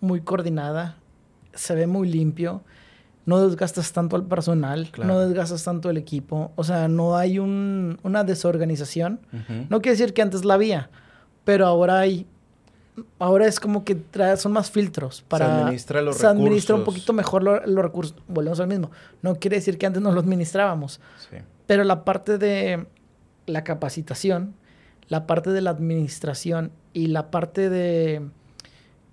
muy 0.00 0.22
coordinada. 0.22 0.96
Se 1.52 1.74
ve 1.74 1.86
muy 1.86 2.08
limpio 2.08 2.62
no 3.30 3.46
desgastas 3.46 3.92
tanto 3.92 4.16
al 4.16 4.24
personal, 4.24 4.90
no 4.98 5.20
desgastas 5.20 5.62
tanto 5.62 5.88
el 5.88 5.96
equipo, 5.96 6.50
o 6.56 6.64
sea, 6.64 6.88
no 6.88 7.16
hay 7.16 7.38
un, 7.38 7.96
una 8.02 8.24
desorganización. 8.24 9.20
No 9.68 9.80
quiere 9.80 9.96
decir 9.96 10.12
que 10.12 10.20
antes 10.20 10.44
la 10.44 10.54
había, 10.54 10.90
pero 11.44 11.64
ahora 11.66 12.00
hay, 12.00 12.26
ahora 13.20 13.46
es 13.46 13.60
como 13.60 13.84
que 13.84 13.94
trae, 13.94 14.36
son 14.36 14.50
más 14.50 14.72
filtros 14.72 15.22
para... 15.28 15.46
Se 15.46 15.52
administra 15.52 16.02
los 16.02 16.16
se 16.16 16.26
administra 16.26 16.74
un 16.74 16.82
poquito 16.82 17.12
mejor 17.12 17.44
los 17.44 17.84
recursos, 17.84 18.16
volvemos 18.26 18.58
al 18.58 18.66
mismo. 18.66 18.90
No 19.22 19.36
quiere 19.36 19.58
decir 19.58 19.78
que 19.78 19.86
antes 19.86 20.02
no 20.02 20.10
los 20.10 20.24
administrábamos, 20.24 21.00
sí. 21.30 21.36
pero 21.68 21.84
la 21.84 22.02
parte 22.02 22.36
de 22.36 22.84
la 23.46 23.62
capacitación, 23.62 24.54
la 25.06 25.28
parte 25.28 25.50
de 25.50 25.60
la 25.60 25.70
administración 25.70 26.72
y 26.92 27.06
la 27.06 27.30
parte 27.30 27.70
de 27.70 28.22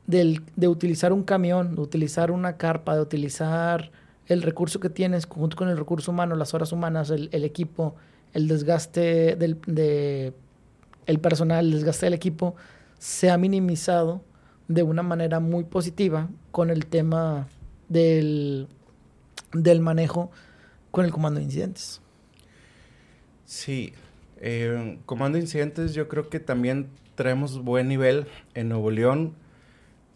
de 0.07 0.67
utilizar 0.69 1.11
un 1.11 1.23
camión, 1.23 1.75
de 1.75 1.81
utilizar 1.81 2.31
una 2.31 2.55
carpa, 2.55 2.95
de 2.95 3.01
utilizar 3.01 3.91
el 4.27 4.41
recurso 4.41 4.79
que 4.79 4.89
tienes 4.89 5.25
junto 5.25 5.55
con 5.57 5.69
el 5.69 5.77
recurso 5.77 6.11
humano, 6.11 6.35
las 6.35 6.53
horas 6.53 6.71
humanas, 6.71 7.09
el, 7.09 7.43
equipo, 7.43 7.95
el 8.33 8.47
desgaste 8.47 9.35
del 9.35 9.59
de, 9.65 10.33
el 11.05 11.19
personal, 11.19 11.65
el 11.65 11.71
desgaste 11.71 12.05
del 12.05 12.13
equipo, 12.13 12.55
se 12.99 13.29
ha 13.29 13.37
minimizado 13.37 14.21
de 14.67 14.83
una 14.83 15.03
manera 15.03 15.39
muy 15.39 15.63
positiva 15.63 16.29
con 16.51 16.69
el 16.69 16.85
tema 16.87 17.47
del, 17.87 18.67
del 19.53 19.79
manejo 19.79 20.29
con 20.91 21.05
el 21.05 21.11
comando 21.11 21.39
de 21.39 21.45
incidentes. 21.45 22.01
Sí, 23.45 23.93
eh, 24.39 24.99
comando 25.05 25.37
de 25.37 25.43
incidentes 25.43 25.93
yo 25.93 26.07
creo 26.09 26.29
que 26.29 26.39
también 26.39 26.89
traemos 27.15 27.63
buen 27.63 27.87
nivel 27.87 28.27
en 28.53 28.69
Nuevo 28.69 28.91
León 28.91 29.33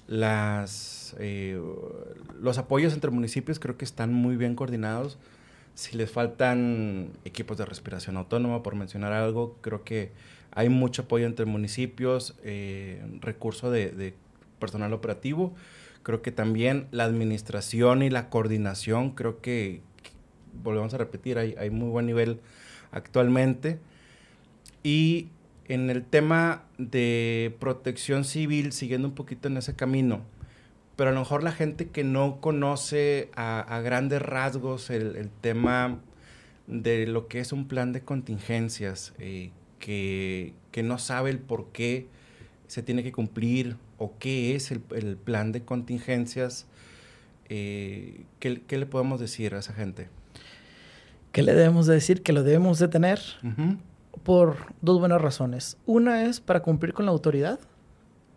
las, 0.08 1.01
eh, 1.20 1.62
los 2.40 2.58
apoyos 2.58 2.94
entre 2.94 3.12
municipios 3.12 3.60
creo 3.60 3.78
que 3.78 3.86
están 3.86 4.14
muy 4.14 4.36
bien 4.36 4.56
coordinados. 4.56 5.18
Si 5.74 5.96
les 5.98 6.12
faltan 6.12 7.12
equipos 7.24 7.58
de 7.58 7.66
respiración 7.66 8.18
autónoma, 8.18 8.62
por 8.62 8.76
mencionar 8.76 9.14
algo, 9.14 9.58
creo 9.62 9.84
que 9.84 10.12
hay 10.52 10.70
mucho 10.70 11.04
apoyo 11.04 11.26
entre 11.26 11.46
municipios, 11.46 12.36
eh, 12.44 13.02
recurso 13.22 13.72
de, 13.72 14.14
personal 14.60 14.94
operativo. 14.94 15.54
Creo 16.04 16.22
que 16.22 16.32
también 16.32 16.88
la 16.92 17.06
administración 17.06 18.04
y 18.04 18.10
la 18.10 18.30
coordinación, 18.30 19.12
creo 19.12 19.40
que, 19.40 19.82
volvemos 20.64 20.94
a 20.94 20.98
repetir, 20.98 21.38
hay, 21.38 21.56
hay 21.58 21.70
muy 21.70 21.90
buen 21.90 22.06
nivel 22.06 22.40
actualmente. 22.92 23.80
Y 24.84 25.30
en 25.68 25.90
el 25.90 26.04
tema 26.04 26.64
de 26.78 27.56
protección 27.60 28.26
civil, 28.26 28.74
siguiendo 28.74 29.08
un 29.08 29.16
poquito 29.16 29.48
en 29.48 29.58
ese 29.58 29.76
camino, 29.76 30.22
pero 30.96 31.10
a 31.10 31.14
lo 31.14 31.20
mejor 31.20 31.44
la 31.44 31.52
gente 31.52 31.88
que 31.88 32.04
no 32.04 32.40
conoce 32.42 33.30
a, 33.36 33.82
grandes 33.84 34.22
rasgos 34.22 34.90
el, 34.90 35.30
tema 35.42 36.00
de 36.68 37.08
lo 37.08 37.28
que 37.28 37.40
es 37.40 37.52
un 37.52 37.68
plan 37.68 37.94
de 37.94 38.02
contingencias, 38.02 39.14
eh, 39.20 39.52
que, 39.80 40.54
no 40.84 40.98
sabe 40.98 41.30
el 41.30 41.40
por 41.40 41.72
qué 41.72 42.08
se 42.68 42.84
tiene 42.84 43.04
que 43.04 43.12
cumplir 43.12 43.78
o 43.98 44.14
qué 44.20 44.56
es 44.56 44.72
el, 44.72 44.80
plan 45.18 45.52
de 45.52 45.64
contingencias, 45.64 46.68
eh, 47.50 48.26
¿qué, 48.40 48.62
le 48.78 48.86
podemos 48.86 49.20
decir 49.20 49.56
a 49.56 49.60
esa 49.60 49.74
gente? 49.74 50.10
¿Qué 51.32 51.44
le 51.44 51.54
debemos 51.54 51.88
decir? 51.88 52.22
Que 52.24 52.34
lo 52.34 52.44
debemos 52.44 52.80
de 52.80 52.90
tener 52.90 53.22
por 54.24 54.58
dos 54.82 55.00
buenas 55.00 55.22
razones. 55.22 55.78
Una 55.86 56.26
es 56.26 56.42
para 56.42 56.62
cumplir 56.62 56.94
con 56.94 57.06
la 57.06 57.12
autoridad 57.12 57.60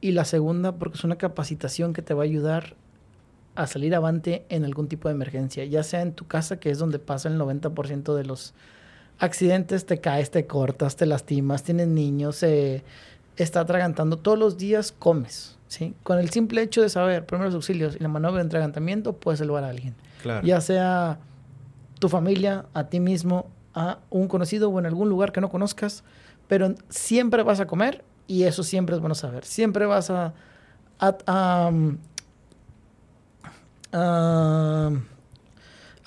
y 0.05 0.13
la 0.13 0.27
segunda 0.27 0.73
porque 0.73 0.99
es 0.99 1.05
una 1.05 1.17
capacitación 1.17 1.95
que 1.95 2.03
te 2.03 2.13
va 2.13 2.25
a 2.25 2.27
ayudar 2.27 2.75
a 3.55 3.67
salir 3.67 3.95
avante 3.95 4.45
en 4.51 4.67
algún 4.67 4.87
tipo 4.87 5.09
de 5.09 5.15
emergencia, 5.15 5.65
ya 5.65 5.83
sea 5.83 6.03
en 6.03 6.13
tu 6.13 6.27
casa, 6.27 6.61
que 6.61 6.69
es 6.69 6.79
donde 6.79 6.99
pasa 6.99 7.31
el 7.31 7.41
90% 7.41 8.15
de 8.15 8.25
los 8.27 8.53
accidentes, 9.19 9.87
te 9.87 10.03
caes, 10.03 10.31
te 10.31 10.47
cortas, 10.47 10.97
te 10.97 11.07
lastimas, 11.07 11.63
tienes 11.63 11.89
niños, 11.89 12.37
se 12.37 12.85
está 13.39 13.61
atragantando, 13.61 14.19
todos 14.19 14.39
los 14.39 14.59
días 14.59 14.93
comes, 14.93 15.57
¿sí? 15.69 15.95
Con 16.03 16.19
el 16.19 16.29
simple 16.29 16.61
hecho 16.61 16.83
de 16.83 16.91
saber 16.91 17.25
primeros 17.25 17.55
auxilios 17.55 17.97
y 17.97 18.01
la 18.01 18.09
maniobra 18.09 18.43
de 18.43 18.49
atragantamiento 18.49 19.15
puedes 19.15 19.39
salvar 19.39 19.65
a 19.65 19.71
alguien. 19.71 19.95
Ya 20.43 20.61
sea 20.61 21.19
tu 21.99 22.11
familia, 22.11 22.67
a 22.75 22.91
ti 22.91 23.01
mismo 23.01 23.47
a 23.73 24.01
un 24.11 24.29
conocido 24.29 24.69
o 24.69 24.79
en 24.79 24.85
algún 24.85 25.09
lugar 25.09 25.33
que 25.33 25.41
no 25.41 25.49
conozcas, 25.49 26.05
pero 26.47 26.75
siempre 26.91 27.43
vas 27.43 27.61
a 27.61 27.67
comer 27.67 28.05
y 28.27 28.45
eso 28.45 28.63
siempre 28.63 28.95
es 28.95 29.01
bueno 29.01 29.15
saber. 29.15 29.45
Siempre 29.45 29.87
vas 29.87 30.11
a, 30.11 30.35
a, 30.99 31.71
a, 33.93 34.91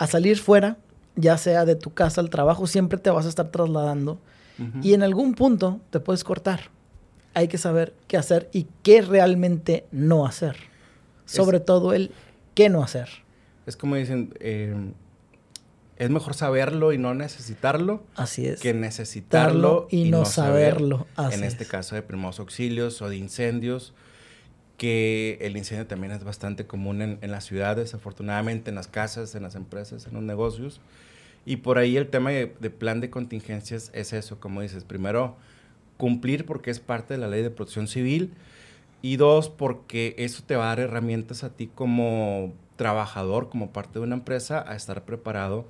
salir 0.08 0.38
fuera, 0.38 0.78
ya 1.16 1.38
sea 1.38 1.66
de 1.66 1.76
tu 1.76 1.94
casa 1.94 2.22
al 2.22 2.30
trabajo, 2.30 2.68
siempre 2.68 2.98
te 2.98 3.10
vas 3.10 3.26
a 3.26 3.30
estar 3.30 3.50
trasladando 3.50 4.20
y 4.82 4.94
en 4.94 5.04
algún 5.04 5.36
punto 5.36 5.80
te 5.92 6.00
puedes 6.00 6.24
cortar. 6.24 6.72
Hay 7.36 7.48
que 7.48 7.60
saber 7.60 7.94
qué 8.08 8.18
hacer 8.18 8.50
y 8.52 8.66
qué 8.82 9.04
realmente 9.04 9.86
no 9.92 10.26
hacer. 10.26 10.56
Sobre 11.26 11.60
todo 11.60 11.94
el 11.94 12.12
qué 12.56 12.70
no 12.70 12.82
hacer. 12.82 13.08
Es 13.68 13.78
como 13.78 13.96
dicen, 13.96 14.34
eh, 14.40 14.74
es 15.98 16.10
mejor 16.10 16.36
saberlo 16.36 16.94
y 16.94 16.98
no 16.98 17.14
necesitarlo. 17.14 18.04
Así 18.16 18.46
es. 18.46 18.60
Que 18.60 18.74
necesitarlo 18.74 19.88
y, 19.90 20.10
no, 20.10 20.26
saberlo. 20.26 21.08
en 21.18 21.44
este 21.44 21.66
caso 21.66 21.96
de 21.96 22.04
primeros 22.04 22.40
auxilios 22.40 23.02
o 23.02 23.10
de 23.10 23.18
incendios, 23.18 23.94
que 24.78 25.40
el 25.42 25.58
incendio 25.58 25.88
también 25.88 26.14
es 26.14 26.24
bastante 26.24 26.68
común 26.68 27.02
en, 27.02 27.32
las 27.32 27.46
ciudades, 27.46 27.96
afortunadamente 27.96 28.70
en 28.70 28.76
las 28.76 28.88
casas, 28.88 29.34
en 29.34 29.42
las 29.42 29.56
empresas, 29.56 30.06
en 30.06 30.14
los 30.14 30.24
negocios. 30.24 30.82
Y 31.46 31.58
por 31.58 31.80
ahí 31.80 31.98
el 31.98 32.10
tema 32.10 32.30
de, 32.30 32.48
plan 32.48 33.02
de 33.02 33.10
contingencias 33.10 33.90
es 33.94 34.14
eso, 34.14 34.40
como 34.40 34.62
dices, 34.62 34.84
primero 34.84 35.36
cumplir 35.98 36.46
porque 36.46 36.70
es 36.70 36.80
parte 36.80 37.16
de 37.16 37.20
la 37.20 37.28
ley 37.28 37.42
de 37.42 37.50
protección 37.50 37.88
civil 37.88 38.34
y 39.02 39.16
dos, 39.16 39.50
porque 39.50 40.14
eso 40.20 40.44
te 40.46 40.56
va 40.56 40.66
a 40.66 40.68
dar 40.68 40.80
herramientas 40.82 41.44
a 41.44 41.50
ti 41.50 41.72
como 41.74 42.54
trabajador, 42.76 43.50
como 43.50 43.72
parte 43.72 43.98
de 43.98 44.06
una 44.06 44.16
empresa, 44.16 44.64
a 44.68 44.76
estar 44.76 45.06
preparado 45.06 45.66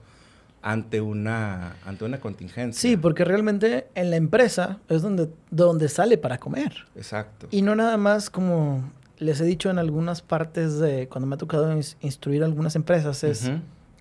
ante 0.67 0.99
una, 0.99 1.77
ante 1.85 2.03
una 2.03 2.19
contingencia. 2.19 2.77
Sí, 2.81 2.97
porque 2.97 3.23
realmente 3.23 3.87
en 3.95 4.09
la 4.09 4.17
empresa 4.17 4.79
es 4.89 5.01
donde, 5.01 5.29
donde 5.49 5.87
sale 5.87 6.17
para 6.17 6.39
comer. 6.39 6.85
Exacto. 6.97 7.47
Y 7.51 7.61
no 7.61 7.73
nada 7.73 7.95
más 7.95 8.29
como 8.29 8.83
les 9.17 9.39
he 9.39 9.45
dicho 9.45 9.69
en 9.69 9.79
algunas 9.79 10.21
partes 10.21 10.77
de 10.77 11.07
cuando 11.07 11.25
me 11.25 11.35
ha 11.35 11.37
tocado 11.37 11.73
instruir 12.01 12.43
algunas 12.43 12.75
empresas, 12.75 13.23
es 13.23 13.49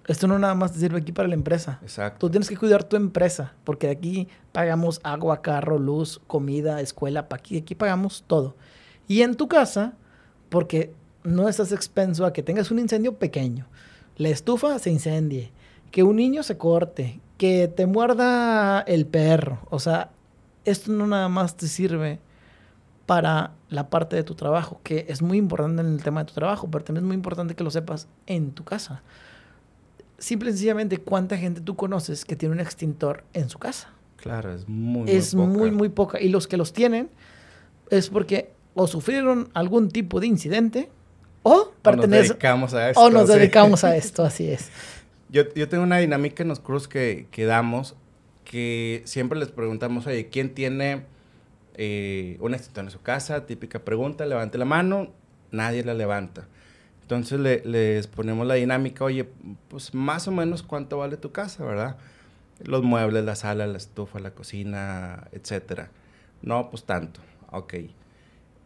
Esto 0.08 0.26
no 0.26 0.40
nada 0.40 0.56
más 0.56 0.72
te 0.72 0.80
sirve 0.80 0.98
aquí 0.98 1.12
para 1.12 1.28
la 1.28 1.34
empresa. 1.34 1.78
Exacto. 1.82 2.26
Tú 2.26 2.30
tienes 2.30 2.48
que 2.48 2.56
cuidar 2.56 2.82
tu 2.82 2.96
empresa, 2.96 3.54
porque 3.62 3.86
de 3.86 3.92
aquí 3.92 4.28
pagamos 4.50 5.00
agua, 5.04 5.42
carro, 5.42 5.78
luz, 5.78 6.20
comida, 6.26 6.80
escuela, 6.80 7.28
pa' 7.28 7.36
aquí, 7.36 7.58
aquí 7.58 7.76
pagamos 7.76 8.24
todo. 8.26 8.56
Y 9.06 9.22
en 9.22 9.36
tu 9.36 9.46
casa, 9.46 9.92
porque 10.48 10.92
no 11.22 11.48
estás 11.48 11.70
expenso 11.70 12.26
a 12.26 12.32
que 12.32 12.42
tengas 12.42 12.72
un 12.72 12.80
incendio 12.80 13.14
pequeño, 13.14 13.68
la 14.16 14.30
estufa 14.30 14.80
se 14.80 14.90
incendie, 14.90 15.52
que 15.90 16.02
un 16.02 16.16
niño 16.16 16.42
se 16.42 16.56
corte, 16.58 17.20
que 17.38 17.68
te 17.68 17.86
muerda 17.86 18.80
el 18.80 19.06
perro. 19.06 19.60
O 19.70 19.78
sea, 19.78 20.10
esto 20.64 20.92
no 20.92 21.06
nada 21.06 21.28
más 21.28 21.56
te 21.56 21.68
sirve 21.68 22.18
para 23.06 23.52
la 23.68 23.88
parte 23.88 24.16
de 24.16 24.24
tu 24.24 24.34
trabajo, 24.34 24.80
que 24.82 25.06
es 25.08 25.22
muy 25.22 25.38
importante 25.38 25.80
en 25.80 25.88
el 25.88 26.02
tema 26.02 26.20
de 26.24 26.26
tu 26.26 26.34
trabajo, 26.34 26.68
pero 26.70 26.84
también 26.84 27.04
es 27.04 27.06
muy 27.06 27.14
importante 27.14 27.54
que 27.54 27.62
lo 27.64 27.70
sepas 27.70 28.08
en 28.26 28.50
tu 28.52 28.64
casa. 28.64 29.02
Simple 30.18 30.50
y 30.50 30.52
sencillamente, 30.52 30.98
¿cuánta 30.98 31.36
gente 31.36 31.60
tú 31.60 31.76
conoces 31.76 32.24
que 32.24 32.36
tiene 32.36 32.54
un 32.54 32.60
extintor 32.60 33.22
en 33.32 33.48
su 33.48 33.58
casa? 33.58 33.90
Claro, 34.16 34.52
es 34.52 34.66
muy, 34.68 35.10
es 35.10 35.34
muy, 35.34 35.46
muy, 35.46 35.68
poca. 35.70 35.76
muy 35.76 35.88
poca. 35.90 36.20
Y 36.20 36.28
los 36.30 36.48
que 36.48 36.56
los 36.56 36.72
tienen 36.72 37.10
es 37.90 38.08
porque 38.08 38.50
o 38.74 38.86
sufrieron 38.86 39.48
algún 39.54 39.90
tipo 39.90 40.20
de 40.20 40.26
incidente 40.26 40.90
o 41.42 41.52
O 41.52 41.56
nos 41.56 41.68
pertenecen 41.82 42.28
dedicamos 42.30 42.74
a 42.74 42.90
esto. 42.90 43.00
o 43.00 43.10
nos 43.10 43.28
sí. 43.30 43.38
dedicamos 43.38 43.84
a 43.84 43.96
esto, 43.96 44.24
así 44.24 44.48
es. 44.48 44.70
Yo, 45.36 45.52
yo 45.54 45.68
tengo 45.68 45.84
una 45.84 45.98
dinámica 45.98 46.42
en 46.42 46.48
los 46.48 46.60
cursos 46.60 46.88
que, 46.88 47.26
que 47.30 47.44
damos 47.44 47.94
que 48.44 49.02
siempre 49.04 49.38
les 49.38 49.48
preguntamos, 49.50 50.06
oye, 50.06 50.30
¿quién 50.30 50.54
tiene 50.54 51.02
eh, 51.74 52.38
un 52.40 52.54
extintor 52.54 52.84
en 52.84 52.90
su 52.90 53.02
casa? 53.02 53.44
Típica 53.44 53.80
pregunta, 53.84 54.24
levante 54.24 54.56
la 54.56 54.64
mano, 54.64 55.12
nadie 55.50 55.84
la 55.84 55.92
levanta. 55.92 56.48
Entonces 57.02 57.38
le- 57.38 57.62
les 57.66 58.06
ponemos 58.06 58.46
la 58.46 58.54
dinámica, 58.54 59.04
oye, 59.04 59.28
pues 59.68 59.92
más 59.92 60.26
o 60.26 60.32
menos 60.32 60.62
cuánto 60.62 60.96
vale 60.96 61.18
tu 61.18 61.32
casa, 61.32 61.66
¿verdad? 61.66 61.98
Los 62.64 62.82
muebles, 62.82 63.22
la 63.22 63.36
sala, 63.36 63.66
la 63.66 63.76
estufa, 63.76 64.20
la 64.20 64.30
cocina, 64.30 65.28
etcétera. 65.32 65.90
No, 66.40 66.70
pues 66.70 66.84
tanto. 66.84 67.20
Ok. 67.50 67.74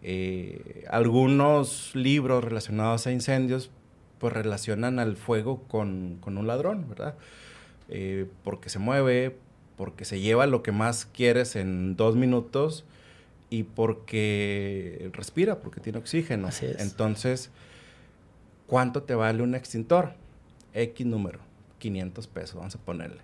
Eh, 0.02 0.84
algunos 0.88 1.90
libros 1.96 2.44
relacionados 2.44 3.08
a 3.08 3.12
incendios 3.12 3.72
pues 4.20 4.32
relacionan 4.34 4.98
al 4.98 5.16
fuego 5.16 5.64
con, 5.64 6.18
con 6.20 6.38
un 6.38 6.46
ladrón, 6.46 6.86
¿verdad? 6.88 7.14
Eh, 7.88 8.26
porque 8.44 8.68
se 8.68 8.78
mueve, 8.78 9.36
porque 9.76 10.04
se 10.04 10.20
lleva 10.20 10.46
lo 10.46 10.62
que 10.62 10.70
más 10.70 11.06
quieres 11.06 11.56
en 11.56 11.96
dos 11.96 12.14
minutos 12.14 12.84
y 13.48 13.64
porque 13.64 15.10
respira, 15.14 15.58
porque 15.58 15.80
tiene 15.80 15.98
oxígeno. 15.98 16.48
Así 16.48 16.66
es. 16.66 16.80
Entonces, 16.80 17.50
¿cuánto 18.66 19.02
te 19.02 19.14
vale 19.14 19.42
un 19.42 19.54
extintor? 19.54 20.12
X 20.74 21.04
número, 21.06 21.40
500 21.78 22.26
pesos, 22.28 22.56
vamos 22.56 22.74
a 22.76 22.78
ponerle. 22.78 23.22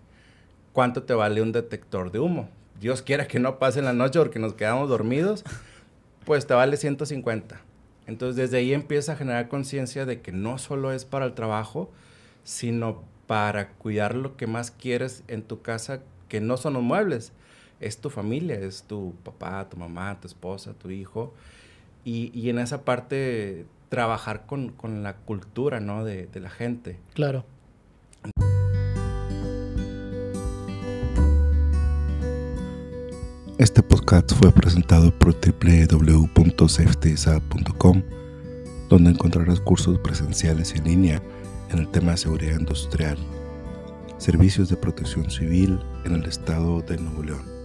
¿Cuánto 0.72 1.04
te 1.04 1.14
vale 1.14 1.42
un 1.42 1.52
detector 1.52 2.10
de 2.10 2.18
humo? 2.18 2.48
Dios 2.80 3.02
quiera 3.02 3.28
que 3.28 3.38
no 3.38 3.58
pase 3.58 3.78
en 3.78 3.84
la 3.84 3.92
noche 3.92 4.18
porque 4.18 4.38
nos 4.38 4.54
quedamos 4.54 4.88
dormidos, 4.88 5.44
pues 6.24 6.46
te 6.46 6.54
vale 6.54 6.76
150. 6.76 7.60
Entonces 8.06 8.36
desde 8.36 8.58
ahí 8.58 8.72
empieza 8.72 9.12
a 9.12 9.16
generar 9.16 9.48
conciencia 9.48 10.06
de 10.06 10.20
que 10.20 10.32
no 10.32 10.58
solo 10.58 10.92
es 10.92 11.04
para 11.04 11.26
el 11.26 11.34
trabajo, 11.34 11.90
sino 12.44 13.02
para 13.26 13.70
cuidar 13.70 14.14
lo 14.14 14.36
que 14.36 14.46
más 14.46 14.70
quieres 14.70 15.24
en 15.26 15.42
tu 15.42 15.62
casa, 15.62 16.00
que 16.28 16.40
no 16.40 16.56
son 16.56 16.74
los 16.74 16.82
muebles, 16.82 17.32
es 17.80 17.98
tu 17.98 18.10
familia, 18.10 18.56
es 18.56 18.84
tu 18.84 19.14
papá, 19.24 19.68
tu 19.68 19.76
mamá, 19.76 20.18
tu 20.20 20.28
esposa, 20.28 20.72
tu 20.74 20.90
hijo. 20.90 21.34
Y, 22.04 22.48
en 22.48 22.60
esa 22.60 22.84
parte 22.84 23.66
trabajar 23.88 24.46
con, 24.46 24.68
con 24.68 25.02
la 25.02 25.16
cultura 25.16 25.80
¿no? 25.80 26.04
de 26.04 26.28
la 26.40 26.50
gente. 26.50 26.98
Claro. 27.14 27.44
Este 33.58 33.82
podcast 33.82 34.34
fue 34.34 34.52
presentado 34.52 35.18
por 35.18 35.34
www.safetysat.com, 35.34 38.02
donde 38.90 39.10
encontrarás 39.10 39.60
cursos 39.60 39.98
presenciales 40.00 40.74
en 40.74 40.84
línea 40.84 41.22
en 41.70 41.78
el 41.78 41.88
tema 41.88 42.10
de 42.10 42.18
seguridad 42.18 42.60
industrial, 42.60 43.16
servicios 44.18 44.68
de 44.68 44.76
protección 44.76 45.30
civil 45.30 45.80
en 46.04 46.16
el 46.16 46.26
estado 46.26 46.82
de 46.82 46.98
Nuevo 46.98 47.22
León. 47.22 47.55